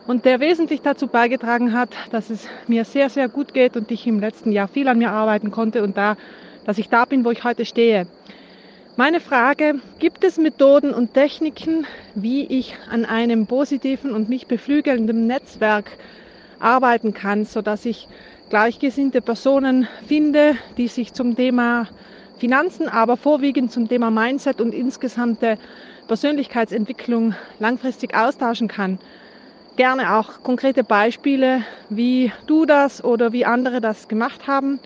und 0.07 0.25
der 0.25 0.39
wesentlich 0.39 0.81
dazu 0.81 1.09
beigetragen 1.09 1.73
hat, 1.73 1.89
dass 2.13 2.31
es 2.31 2.47
mir 2.69 2.85
sehr, 2.85 3.11
sehr 3.11 3.29
gut 3.29 3.53
geht 3.53 3.77
und 3.77 3.91
ich 3.91 4.07
im 4.07 4.21
letzten 4.21 4.53
Jahr 4.53 4.69
viel 4.69 4.87
an 4.87 4.99
mir 4.99 5.11
arbeiten 5.11 5.51
konnte 5.51 5.83
und 5.83 5.97
da, 5.97 6.17
dass 6.65 6.79
ich 6.79 6.89
da 6.89 7.05
bin, 7.05 7.25
wo 7.25 7.33
ich 7.33 7.43
heute 7.43 7.65
stehe. 7.65 8.07
Meine 8.95 9.19
Frage, 9.19 9.81
gibt 9.99 10.23
es 10.23 10.39
Methoden 10.39 10.95
und 10.95 11.13
Techniken, 11.13 11.85
wie 12.15 12.47
ich 12.47 12.77
an 12.89 13.05
einem 13.05 13.49
positiven 13.49 14.13
und 14.13 14.29
mich 14.29 14.47
beflügelnden 14.47 15.27
Netzwerk 15.27 15.91
arbeiten 16.61 17.13
kann, 17.13 17.45
sodass 17.45 17.85
ich 17.87 18.07
gleichgesinnte 18.51 19.21
Personen 19.21 19.89
finde, 20.07 20.55
die 20.77 20.87
sich 20.87 21.13
zum 21.13 21.35
Thema 21.35 21.89
Finanzen, 22.39 22.89
aber 22.89 23.17
vorwiegend 23.17 23.73
zum 23.73 23.89
Thema 23.89 24.11
Mindset 24.11 24.61
und 24.61 24.75
insgesamte 24.75 25.59
Persönlichkeitsentwicklung 26.07 27.35
langfristig 27.59 28.15
austauschen 28.15 28.69
kann. 28.69 28.99
Gerne 29.77 30.17
auch 30.17 30.43
konkrete 30.43 30.85
Beispiele, 30.85 31.63
wie 31.91 32.33
du 32.47 32.65
das 32.65 33.03
oder 33.03 33.33
wie 33.33 33.45
andere 33.45 33.81
das 33.81 34.09
gemacht 34.09 34.47
haben. 34.47 34.79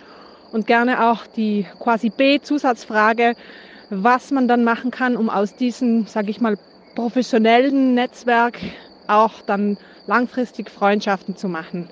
Und 0.50 0.66
gerne 0.66 1.11
auch 1.11 1.26
die 1.26 1.66
quasi 1.78 2.08
B-Zusatzfrage, 2.08 3.34
was 3.90 4.30
man 4.30 4.48
dann 4.48 4.64
machen 4.64 4.90
kann, 4.90 5.16
um 5.16 5.28
aus 5.28 5.54
diesem, 5.56 6.06
sage 6.06 6.30
ich 6.30 6.40
mal, 6.40 6.56
professionellen 6.94 7.94
Netzwerk 7.94 8.58
auch 9.08 9.42
dann 9.42 9.76
langfristig 10.06 10.70
Freundschaften 10.70 11.37
zu 11.37 11.48
machen. 11.48 11.90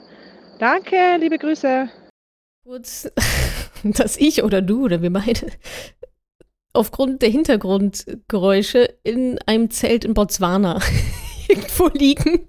Danke, 0.58 1.16
liebe 1.18 1.38
Grüße. 1.38 1.88
Kurz, 2.64 3.08
dass 3.98 4.16
ich 4.16 4.42
oder 4.42 4.62
du 4.62 4.84
oder 4.84 5.02
wir 5.02 5.12
beide 5.12 5.46
aufgrund 6.72 7.22
der 7.22 7.30
Hintergrundgeräusche 7.30 8.88
in 9.02 9.38
einem 9.46 9.70
Zelt 9.70 10.04
in 10.04 10.14
Botswana 10.14 10.80
irgendwo 11.48 11.88
liegen 11.88 12.40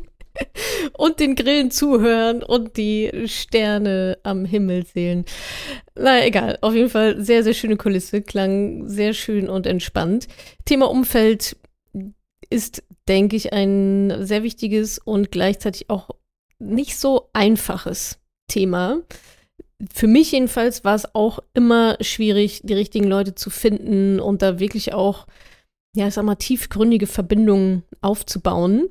und 0.97 1.19
den 1.19 1.35
Grillen 1.35 1.71
zuhören 1.71 2.43
und 2.43 2.77
die 2.77 3.09
Sterne 3.25 4.19
am 4.23 4.45
Himmel 4.45 4.85
sehen. 4.85 5.25
Na 5.95 6.25
egal, 6.25 6.59
auf 6.61 6.75
jeden 6.75 6.89
Fall 6.89 7.23
sehr, 7.23 7.43
sehr 7.43 7.53
schöne 7.53 7.77
Kulisse, 7.77 8.21
klang 8.21 8.87
sehr 8.87 9.13
schön 9.13 9.49
und 9.49 9.65
entspannt. 9.65 10.27
Thema 10.65 10.89
Umfeld 10.89 11.55
ist, 12.49 12.83
denke 13.07 13.35
ich, 13.35 13.53
ein 13.53 14.13
sehr 14.19 14.43
wichtiges 14.43 14.99
und 14.99 15.31
gleichzeitig 15.31 15.89
auch 15.89 16.09
nicht 16.59 16.97
so 16.97 17.29
einfaches 17.33 18.19
Thema. 18.47 19.01
Für 19.93 20.07
mich 20.07 20.31
jedenfalls 20.31 20.83
war 20.83 20.95
es 20.95 21.13
auch 21.13 21.39
immer 21.53 21.97
schwierig, 22.01 22.61
die 22.63 22.73
richtigen 22.73 23.07
Leute 23.07 23.35
zu 23.35 23.49
finden 23.49 24.19
und 24.19 24.41
da 24.41 24.59
wirklich 24.59 24.93
auch, 24.93 25.27
ja, 25.95 26.07
ich 26.07 26.15
sag 26.15 26.25
mal, 26.25 26.35
tiefgründige 26.35 27.05
Verbindungen 27.05 27.83
aufzubauen. 28.01 28.89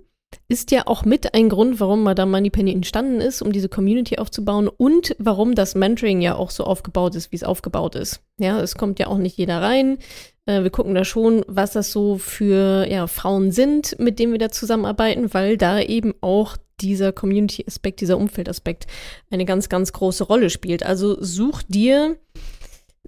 Ist 0.49 0.71
ja 0.71 0.87
auch 0.87 1.05
mit 1.05 1.35
ein 1.35 1.49
Grund, 1.49 1.81
warum 1.81 2.03
Madame 2.03 2.31
Moneypenny 2.31 2.73
entstanden 2.73 3.21
ist, 3.21 3.43
um 3.43 3.53
diese 3.53 3.69
Community 3.69 4.19
aufzubauen 4.19 4.69
und 4.69 5.17
warum 5.19 5.55
das 5.55 5.75
Mentoring 5.75 6.21
ja 6.21 6.37
auch 6.37 6.51
so 6.51 6.65
aufgebaut 6.65 7.15
ist, 7.17 7.33
wie 7.33 7.37
es 7.37 7.45
aufgebaut 7.45 7.95
ist. 7.97 8.23
Ja, 8.39 8.61
es 8.61 8.77
kommt 8.77 8.99
ja 8.99 9.09
auch 9.09 9.19
nicht 9.19 9.37
jeder 9.37 9.63
rein. 9.63 9.99
Äh, 10.47 10.63
wir 10.63 10.71
gucken 10.71 10.95
da 10.95 11.05
schon, 11.05 11.45
was 11.49 11.73
das 11.73 11.91
so 11.91 12.19
für 12.19 12.87
ja, 12.89 13.07
Frauen 13.09 13.51
sind, 13.51 13.99
mit 13.99 14.19
denen 14.19 14.33
wir 14.33 14.39
da 14.39 14.51
zusammenarbeiten, 14.51 15.35
weil 15.35 15.57
da 15.57 15.81
eben 15.81 16.15
auch 16.21 16.57
dieser 16.81 17.13
Community-Aspekt, 17.13 18.01
dieser 18.01 18.19
Umfeldaspekt 18.19 18.87
eine 19.31 19.45
ganz, 19.45 19.69
ganz 19.69 19.93
große 19.93 20.25
Rolle 20.25 20.51
spielt. 20.51 20.83
Also 20.83 21.17
such 21.23 21.63
dir 21.69 22.19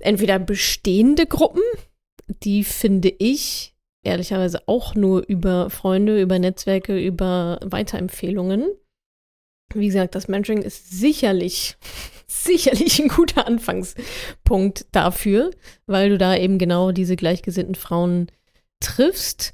entweder 0.01 0.39
bestehende 0.39 1.27
Gruppen, 1.27 1.63
die 2.43 2.65
finde 2.65 3.13
ich 3.19 3.75
ehrlicherweise 4.03 4.67
auch 4.67 4.95
nur 4.95 5.27
über 5.27 5.71
Freunde, 5.71 6.21
über 6.21 6.39
Netzwerke, 6.39 6.99
über 6.99 7.59
Weiterempfehlungen. 7.63 8.65
Wie 9.75 9.87
gesagt, 9.87 10.15
das 10.15 10.29
Mentoring 10.29 10.63
ist 10.63 10.91
sicherlich, 10.91 11.77
sicherlich 12.27 13.01
ein 13.01 13.09
guter 13.09 13.47
Anfangspunkt 13.47 14.87
dafür, 14.93 15.51
weil 15.87 16.11
du 16.11 16.19
da 16.19 16.37
eben 16.37 16.59
genau 16.59 16.93
diese 16.93 17.17
gleichgesinnten 17.17 17.75
Frauen 17.75 18.31
triffst. 18.81 19.53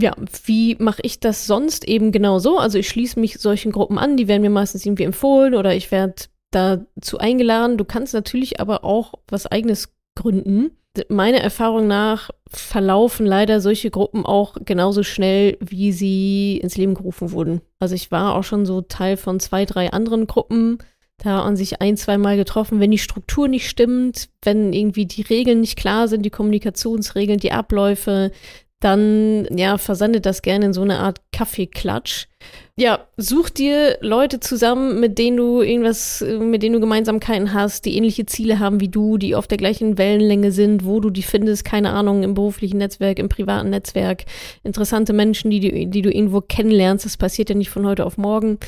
Ja, 0.00 0.14
wie 0.44 0.76
mache 0.78 1.02
ich 1.02 1.20
das 1.20 1.46
sonst 1.46 1.86
eben 1.86 2.12
genau 2.12 2.38
so? 2.38 2.58
Also 2.58 2.78
ich 2.78 2.88
schließe 2.88 3.18
mich 3.18 3.38
solchen 3.38 3.72
Gruppen 3.72 3.98
an, 3.98 4.16
die 4.16 4.28
werden 4.28 4.42
mir 4.42 4.50
meistens 4.50 4.86
irgendwie 4.86 5.04
empfohlen 5.04 5.54
oder 5.54 5.74
ich 5.74 5.90
werde 5.90 6.14
dazu 6.52 7.18
eingeladen. 7.18 7.76
Du 7.76 7.84
kannst 7.84 8.14
natürlich 8.14 8.60
aber 8.60 8.84
auch 8.84 9.14
was 9.28 9.46
eigenes 9.46 9.92
gründen 10.14 10.70
meiner 11.08 11.38
Erfahrung 11.38 11.86
nach 11.86 12.30
verlaufen 12.48 13.24
leider 13.24 13.60
solche 13.60 13.90
Gruppen 13.90 14.26
auch 14.26 14.56
genauso 14.64 15.02
schnell, 15.02 15.56
wie 15.60 15.92
sie 15.92 16.58
ins 16.58 16.76
Leben 16.76 16.94
gerufen 16.94 17.32
wurden. 17.32 17.60
Also 17.78 17.94
ich 17.94 18.10
war 18.10 18.34
auch 18.34 18.44
schon 18.44 18.66
so 18.66 18.80
Teil 18.80 19.16
von 19.16 19.38
zwei, 19.40 19.64
drei 19.64 19.92
anderen 19.92 20.26
Gruppen. 20.26 20.78
Da 21.22 21.44
man 21.44 21.54
sich 21.54 21.82
ein, 21.82 21.98
zwei 21.98 22.16
Mal 22.16 22.36
getroffen, 22.36 22.80
wenn 22.80 22.90
die 22.90 22.98
Struktur 22.98 23.46
nicht 23.46 23.68
stimmt, 23.68 24.30
wenn 24.42 24.72
irgendwie 24.72 25.04
die 25.04 25.20
Regeln 25.20 25.60
nicht 25.60 25.76
klar 25.76 26.08
sind, 26.08 26.22
die 26.22 26.30
Kommunikationsregeln, 26.30 27.38
die 27.38 27.52
Abläufe, 27.52 28.32
dann 28.80 29.46
ja, 29.54 29.76
versandet 29.76 30.24
das 30.24 30.40
gerne 30.40 30.66
in 30.66 30.72
so 30.72 30.82
eine 30.82 30.98
Art 30.98 31.20
Kaffeeklatsch. 31.32 32.26
Ja, 32.76 33.06
such 33.18 33.50
dir 33.50 33.98
Leute 34.00 34.40
zusammen, 34.40 35.00
mit 35.00 35.18
denen 35.18 35.36
du 35.36 35.60
irgendwas, 35.60 36.24
mit 36.26 36.62
denen 36.62 36.72
du 36.72 36.80
Gemeinsamkeiten 36.80 37.52
hast, 37.52 37.84
die 37.84 37.94
ähnliche 37.94 38.24
Ziele 38.24 38.58
haben 38.58 38.80
wie 38.80 38.88
du, 38.88 39.18
die 39.18 39.34
auf 39.34 39.46
der 39.46 39.58
gleichen 39.58 39.98
Wellenlänge 39.98 40.50
sind, 40.50 40.86
wo 40.86 40.98
du 41.00 41.10
die 41.10 41.22
findest, 41.22 41.66
keine 41.66 41.90
Ahnung, 41.90 42.22
im 42.22 42.32
beruflichen 42.32 42.78
Netzwerk, 42.78 43.18
im 43.18 43.28
privaten 43.28 43.68
Netzwerk, 43.68 44.24
interessante 44.62 45.12
Menschen, 45.12 45.50
die, 45.50 45.60
die, 45.60 45.90
die 45.90 46.02
du 46.02 46.10
irgendwo 46.10 46.40
kennenlernst. 46.40 47.04
Das 47.04 47.18
passiert 47.18 47.50
ja 47.50 47.54
nicht 47.54 47.68
von 47.68 47.86
heute 47.86 48.06
auf 48.06 48.16
morgen. 48.16 48.58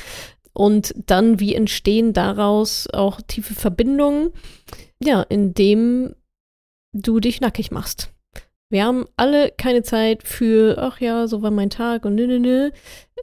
Und 0.53 0.93
dann, 1.07 1.39
wie 1.39 1.55
entstehen 1.55 2.13
daraus 2.13 2.87
auch 2.93 3.19
tiefe 3.21 3.55
Verbindungen? 3.55 4.29
Ja, 5.03 5.23
indem 5.23 6.13
du 6.93 7.19
dich 7.19 7.41
nackig 7.41 7.71
machst. 7.71 8.12
Wir 8.73 8.85
haben 8.85 9.05
alle 9.17 9.51
keine 9.51 9.83
Zeit 9.83 10.23
für, 10.23 10.79
ach 10.79 10.99
ja, 10.99 11.27
so 11.27 11.43
war 11.43 11.51
mein 11.51 11.69
Tag 11.69 12.05
und 12.05 12.15
nö, 12.15 12.25
nö, 12.25 12.39
nö. 12.39 12.71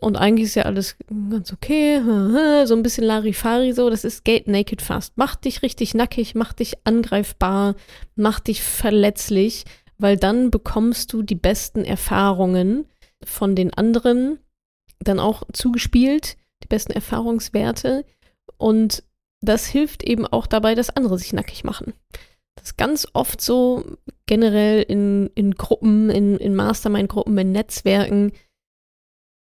Und 0.00 0.16
eigentlich 0.16 0.46
ist 0.46 0.54
ja 0.54 0.62
alles 0.62 0.96
ganz 1.08 1.52
okay, 1.52 2.00
so 2.66 2.76
ein 2.76 2.84
bisschen 2.84 3.02
Larifari 3.02 3.72
so. 3.72 3.90
Das 3.90 4.04
ist 4.04 4.24
Gate 4.24 4.46
Naked 4.46 4.80
Fast. 4.80 5.14
Mach 5.16 5.34
dich 5.34 5.62
richtig 5.62 5.92
nackig, 5.92 6.36
mach 6.36 6.52
dich 6.52 6.74
angreifbar, 6.84 7.74
mach 8.14 8.38
dich 8.38 8.62
verletzlich, 8.62 9.64
weil 9.98 10.16
dann 10.16 10.52
bekommst 10.52 11.12
du 11.12 11.22
die 11.22 11.34
besten 11.34 11.84
Erfahrungen 11.84 12.86
von 13.24 13.56
den 13.56 13.74
anderen 13.74 14.38
dann 15.00 15.18
auch 15.18 15.42
zugespielt, 15.52 16.36
die 16.62 16.68
besten 16.68 16.92
Erfahrungswerte. 16.92 18.04
Und 18.56 19.02
das 19.40 19.66
hilft 19.66 20.04
eben 20.04 20.28
auch 20.28 20.46
dabei, 20.46 20.76
dass 20.76 20.90
andere 20.90 21.18
sich 21.18 21.32
nackig 21.32 21.64
machen. 21.64 21.92
Das 22.56 22.66
ist 22.66 22.76
ganz 22.76 23.06
oft 23.14 23.40
so, 23.40 23.84
generell 24.26 24.82
in, 24.82 25.30
in 25.34 25.54
Gruppen, 25.54 26.10
in, 26.10 26.36
in 26.36 26.54
Mastermind-Gruppen, 26.54 27.36
in 27.38 27.52
Netzwerken, 27.52 28.32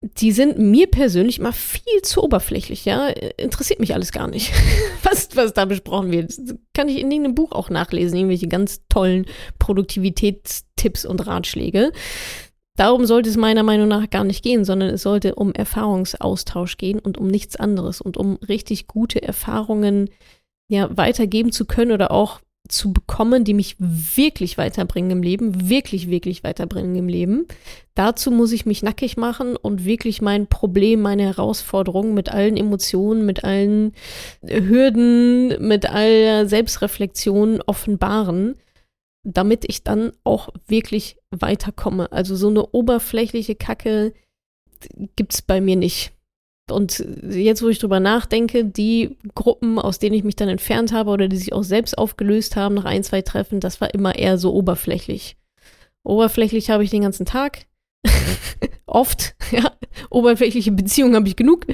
die 0.02 0.32
sind 0.32 0.58
mir 0.58 0.86
persönlich 0.88 1.40
mal 1.40 1.52
viel 1.52 2.02
zu 2.02 2.22
oberflächlich, 2.22 2.84
ja. 2.84 3.08
Interessiert 3.08 3.80
mich 3.80 3.94
alles 3.94 4.12
gar 4.12 4.28
nicht, 4.28 4.52
was, 5.02 5.34
was 5.34 5.52
da 5.54 5.64
besprochen 5.64 6.12
wird. 6.12 6.30
Das 6.30 6.54
kann 6.74 6.88
ich 6.88 6.98
in 6.98 7.10
irgendeinem 7.10 7.34
Buch 7.34 7.52
auch 7.52 7.70
nachlesen, 7.70 8.16
irgendwelche 8.16 8.48
ganz 8.48 8.82
tollen 8.88 9.26
Produktivitätstipps 9.58 11.04
und 11.06 11.26
Ratschläge. 11.26 11.92
Darum 12.76 13.06
sollte 13.06 13.30
es 13.30 13.38
meiner 13.38 13.62
Meinung 13.62 13.88
nach 13.88 14.10
gar 14.10 14.24
nicht 14.24 14.44
gehen, 14.44 14.66
sondern 14.66 14.90
es 14.90 15.02
sollte 15.02 15.34
um 15.34 15.52
Erfahrungsaustausch 15.52 16.76
gehen 16.76 16.98
und 16.98 17.16
um 17.16 17.26
nichts 17.26 17.56
anderes 17.56 18.02
und 18.02 18.18
um 18.18 18.36
richtig 18.48 18.86
gute 18.86 19.22
Erfahrungen 19.22 20.10
ja 20.68 20.94
weitergeben 20.94 21.52
zu 21.52 21.64
können 21.64 21.92
oder 21.92 22.10
auch 22.10 22.40
zu 22.68 22.92
bekommen, 22.92 23.44
die 23.44 23.54
mich 23.54 23.76
wirklich 23.78 24.58
weiterbringen 24.58 25.10
im 25.10 25.22
Leben, 25.22 25.68
wirklich, 25.68 26.10
wirklich 26.10 26.44
weiterbringen 26.44 26.96
im 26.96 27.08
Leben. 27.08 27.46
Dazu 27.94 28.30
muss 28.30 28.52
ich 28.52 28.66
mich 28.66 28.82
nackig 28.82 29.16
machen 29.16 29.56
und 29.56 29.84
wirklich 29.84 30.20
mein 30.20 30.46
Problem, 30.46 31.00
meine 31.00 31.24
Herausforderungen 31.24 32.14
mit 32.14 32.28
allen 32.28 32.56
Emotionen, 32.56 33.24
mit 33.24 33.44
allen 33.44 33.92
Hürden, 34.42 35.66
mit 35.66 35.86
aller 35.88 36.46
Selbstreflexion 36.46 37.62
offenbaren, 37.66 38.56
damit 39.22 39.64
ich 39.68 39.82
dann 39.82 40.12
auch 40.24 40.48
wirklich 40.66 41.16
weiterkomme. 41.30 42.12
Also 42.12 42.36
so 42.36 42.48
eine 42.48 42.66
oberflächliche 42.66 43.54
Kacke 43.54 44.12
gibt's 45.16 45.42
bei 45.42 45.60
mir 45.60 45.76
nicht. 45.76 46.15
Und 46.70 47.04
jetzt, 47.28 47.62
wo 47.62 47.68
ich 47.68 47.78
drüber 47.78 48.00
nachdenke, 48.00 48.64
die 48.64 49.16
Gruppen, 49.34 49.78
aus 49.78 49.98
denen 50.00 50.16
ich 50.16 50.24
mich 50.24 50.34
dann 50.34 50.48
entfernt 50.48 50.92
habe 50.92 51.10
oder 51.10 51.28
die 51.28 51.36
sich 51.36 51.52
auch 51.52 51.62
selbst 51.62 51.96
aufgelöst 51.96 52.56
haben 52.56 52.74
nach 52.74 52.84
ein, 52.84 53.04
zwei 53.04 53.22
Treffen, 53.22 53.60
das 53.60 53.80
war 53.80 53.94
immer 53.94 54.16
eher 54.16 54.36
so 54.36 54.52
oberflächlich. 54.52 55.36
Oberflächlich 56.02 56.70
habe 56.70 56.82
ich 56.82 56.90
den 56.90 57.02
ganzen 57.02 57.26
Tag. 57.26 57.66
Oft, 58.86 59.36
ja. 59.52 59.72
Oberflächliche 60.10 60.72
Beziehungen 60.72 61.14
habe 61.14 61.28
ich 61.28 61.36
genug. 61.36 61.66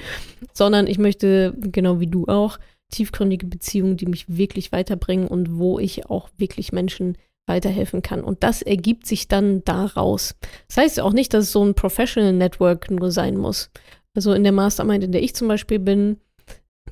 Sondern 0.52 0.86
ich 0.86 0.98
möchte, 0.98 1.54
genau 1.58 2.00
wie 2.00 2.06
du 2.06 2.26
auch, 2.26 2.58
tiefgründige 2.90 3.46
Beziehungen, 3.46 3.96
die 3.96 4.06
mich 4.06 4.26
wirklich 4.28 4.72
weiterbringen 4.72 5.26
und 5.26 5.58
wo 5.58 5.78
ich 5.78 6.06
auch 6.10 6.28
wirklich 6.36 6.72
Menschen 6.72 7.16
weiterhelfen 7.46 8.02
kann. 8.02 8.22
Und 8.22 8.42
das 8.42 8.62
ergibt 8.62 9.06
sich 9.06 9.28
dann 9.28 9.64
daraus. 9.64 10.34
Das 10.68 10.76
heißt 10.76 11.00
auch 11.00 11.12
nicht, 11.12 11.34
dass 11.34 11.44
es 11.44 11.52
so 11.52 11.64
ein 11.64 11.74
Professional 11.74 12.32
Network 12.32 12.90
nur 12.90 13.10
sein 13.10 13.36
muss. 13.36 13.70
Also 14.14 14.32
in 14.32 14.42
der 14.42 14.52
Mastermind, 14.52 15.04
in 15.04 15.12
der 15.12 15.22
ich 15.22 15.34
zum 15.34 15.48
Beispiel 15.48 15.78
bin, 15.78 16.18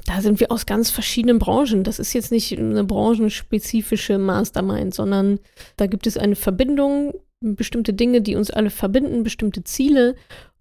da 0.06 0.20
sind 0.22 0.40
wir 0.40 0.50
aus 0.50 0.66
ganz 0.66 0.90
verschiedenen 0.90 1.38
Branchen. 1.38 1.84
Das 1.84 1.98
ist 1.98 2.12
jetzt 2.12 2.32
nicht 2.32 2.58
eine 2.58 2.84
branchenspezifische 2.84 4.18
Mastermind, 4.18 4.94
sondern 4.94 5.38
da 5.76 5.86
gibt 5.86 6.06
es 6.06 6.16
eine 6.16 6.36
Verbindung, 6.36 7.14
bestimmte 7.40 7.92
Dinge, 7.92 8.22
die 8.22 8.36
uns 8.36 8.50
alle 8.50 8.70
verbinden, 8.70 9.22
bestimmte 9.22 9.64
Ziele. 9.64 10.14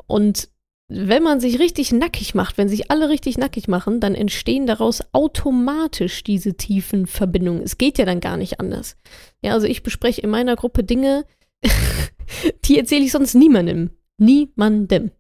Und 0.07 0.49
wenn 0.91 1.23
man 1.23 1.39
sich 1.39 1.59
richtig 1.59 1.91
nackig 1.91 2.33
macht, 2.33 2.57
wenn 2.57 2.67
sich 2.67 2.89
alle 2.89 3.09
richtig 3.09 3.37
nackig 3.37 3.67
machen, 3.67 3.99
dann 3.99 4.15
entstehen 4.15 4.65
daraus 4.65 5.03
automatisch 5.13 6.23
diese 6.23 6.55
tiefen 6.55 7.05
Verbindungen. 7.05 7.61
Es 7.61 7.77
geht 7.77 7.97
ja 7.99 8.05
dann 8.05 8.19
gar 8.19 8.37
nicht 8.37 8.59
anders. 8.59 8.97
Ja, 9.43 9.53
also 9.53 9.67
ich 9.67 9.83
bespreche 9.83 10.21
in 10.21 10.31
meiner 10.31 10.55
Gruppe 10.55 10.83
Dinge, 10.83 11.25
die 12.65 12.79
erzähle 12.79 13.05
ich 13.05 13.11
sonst 13.11 13.35
niemandem. 13.35 13.91
Niemandem. 14.17 15.11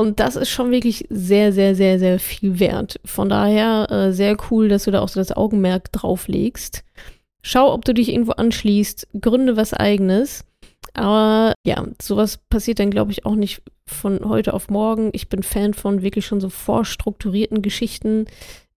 Und 0.00 0.18
das 0.18 0.34
ist 0.34 0.48
schon 0.48 0.70
wirklich 0.70 1.04
sehr, 1.10 1.52
sehr, 1.52 1.74
sehr, 1.74 1.98
sehr 1.98 2.18
viel 2.18 2.58
wert. 2.58 2.98
Von 3.04 3.28
daher 3.28 3.86
äh, 3.90 4.12
sehr 4.14 4.34
cool, 4.50 4.70
dass 4.70 4.84
du 4.84 4.90
da 4.90 5.02
auch 5.02 5.08
so 5.08 5.20
das 5.20 5.30
Augenmerk 5.30 5.92
drauf 5.92 6.26
legst. 6.26 6.84
Schau, 7.42 7.70
ob 7.74 7.84
du 7.84 7.92
dich 7.92 8.08
irgendwo 8.08 8.32
anschließt, 8.32 9.08
gründe 9.20 9.58
was 9.58 9.74
eigenes. 9.74 10.46
Aber 10.94 11.52
ja, 11.66 11.86
sowas 12.00 12.38
passiert 12.48 12.78
dann, 12.78 12.90
glaube 12.90 13.12
ich, 13.12 13.26
auch 13.26 13.34
nicht 13.34 13.60
von 13.84 14.20
heute 14.24 14.54
auf 14.54 14.70
morgen. 14.70 15.10
Ich 15.12 15.28
bin 15.28 15.42
Fan 15.42 15.74
von 15.74 16.00
wirklich 16.00 16.24
schon 16.24 16.40
so 16.40 16.48
vorstrukturierten 16.48 17.60
Geschichten. 17.60 18.24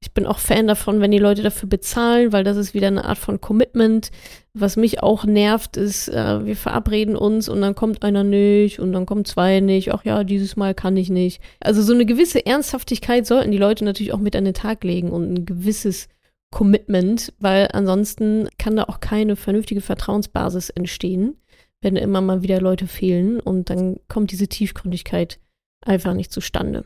Ich 0.04 0.12
bin 0.12 0.26
auch 0.26 0.39
Fan 0.39 0.68
davon, 0.68 0.99
wenn 0.99 1.12
die 1.12 1.18
Leute 1.18 1.43
dafür 1.43 1.70
bezahlen, 1.70 2.34
weil 2.34 2.43
das 2.43 2.58
ist 2.58 2.74
wieder 2.74 2.88
eine 2.88 3.06
Art 3.06 3.18
von 3.18 3.39
Commitment. 3.39 4.12
Was 4.54 4.76
mich 4.76 5.01
auch 5.01 5.24
nervt, 5.24 5.78
ist, 5.78 6.10
äh, 6.10 6.45
wir 6.45 6.58
verabreden 6.58 7.16
uns 7.16 7.47
und 7.47 7.62
dann 7.62 7.74
kommt 7.74 8.04
einer 8.04 8.26
nicht 8.26 8.82
und 8.82 8.91
dann 8.91 9.06
kommen 9.06 9.24
zwei 9.24 9.62
nicht. 9.62 9.93
Ach 9.93 10.04
ja, 10.04 10.26
dieses 10.26 10.58
Mal 10.58 10.76
kann 10.76 10.97
ich 10.97 11.10
nicht. 11.10 11.41
Also 11.62 11.82
so 11.82 11.93
eine 11.93 12.06
gewisse 12.06 12.45
Ernsthaftigkeit 12.45 13.26
sollten 13.26 13.51
die 13.51 13.58
Leute 13.58 13.86
natürlich 13.86 14.12
auch 14.12 14.20
mit 14.20 14.36
an 14.36 14.43
den 14.43 14.54
Tag 14.54 14.84
legen 14.84 15.10
und 15.10 15.34
ein 15.34 15.45
gewisses 15.45 16.10
Commitment, 16.51 17.32
weil 17.39 17.70
ansonsten 17.72 18.49
kann 18.58 18.76
da 18.76 18.84
auch 18.84 18.99
keine 18.99 19.38
vernünftige 19.38 19.80
Vertrauensbasis 19.80 20.70
entstehen, 20.70 21.38
wenn 21.80 21.95
immer 21.95 22.20
mal 22.20 22.43
wieder 22.43 22.60
Leute 22.60 22.88
fehlen 22.88 23.39
und 23.39 23.70
dann 23.70 24.01
kommt 24.10 24.32
diese 24.32 24.49
Tiefgründigkeit 24.49 25.39
einfach 25.86 26.14
nicht 26.14 26.34
zustande 26.34 26.84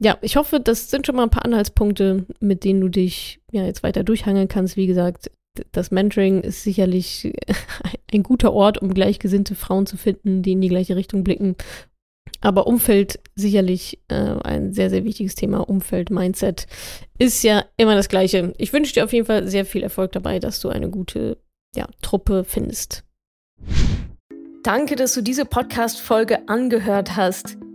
ja, 0.00 0.18
ich 0.22 0.36
hoffe, 0.36 0.60
das 0.60 0.90
sind 0.90 1.06
schon 1.06 1.16
mal 1.16 1.24
ein 1.24 1.30
paar 1.30 1.44
Anhaltspunkte, 1.44 2.26
mit 2.40 2.64
denen 2.64 2.80
du 2.80 2.88
dich 2.88 3.40
ja 3.52 3.64
jetzt 3.64 3.82
weiter 3.82 4.04
durchhangeln 4.04 4.48
kannst. 4.48 4.76
Wie 4.76 4.86
gesagt, 4.86 5.30
das 5.72 5.90
Mentoring 5.90 6.40
ist 6.40 6.62
sicherlich 6.64 7.32
ein 8.12 8.22
guter 8.22 8.52
Ort, 8.52 8.78
um 8.78 8.92
gleichgesinnte 8.92 9.54
Frauen 9.54 9.86
zu 9.86 9.96
finden, 9.96 10.42
die 10.42 10.52
in 10.52 10.60
die 10.60 10.68
gleiche 10.68 10.96
Richtung 10.96 11.24
blicken. 11.24 11.56
Aber 12.40 12.66
Umfeld 12.66 13.20
sicherlich 13.36 14.00
äh, 14.08 14.14
ein 14.14 14.72
sehr, 14.72 14.90
sehr 14.90 15.04
wichtiges 15.04 15.34
Thema. 15.34 15.68
Umfeld, 15.68 16.10
Mindset 16.10 16.66
ist 17.18 17.42
ja 17.42 17.64
immer 17.76 17.94
das 17.94 18.08
Gleiche. 18.08 18.52
Ich 18.58 18.72
wünsche 18.72 18.92
dir 18.92 19.04
auf 19.04 19.12
jeden 19.12 19.26
Fall 19.26 19.48
sehr 19.48 19.64
viel 19.64 19.82
Erfolg 19.82 20.12
dabei, 20.12 20.40
dass 20.40 20.60
du 20.60 20.68
eine 20.68 20.90
gute 20.90 21.38
ja, 21.74 21.86
Truppe 22.02 22.44
findest. 22.44 23.04
Danke, 24.62 24.96
dass 24.96 25.14
du 25.14 25.22
diese 25.22 25.44
Podcast-Folge 25.44 26.48
angehört 26.48 27.16
hast. 27.16 27.56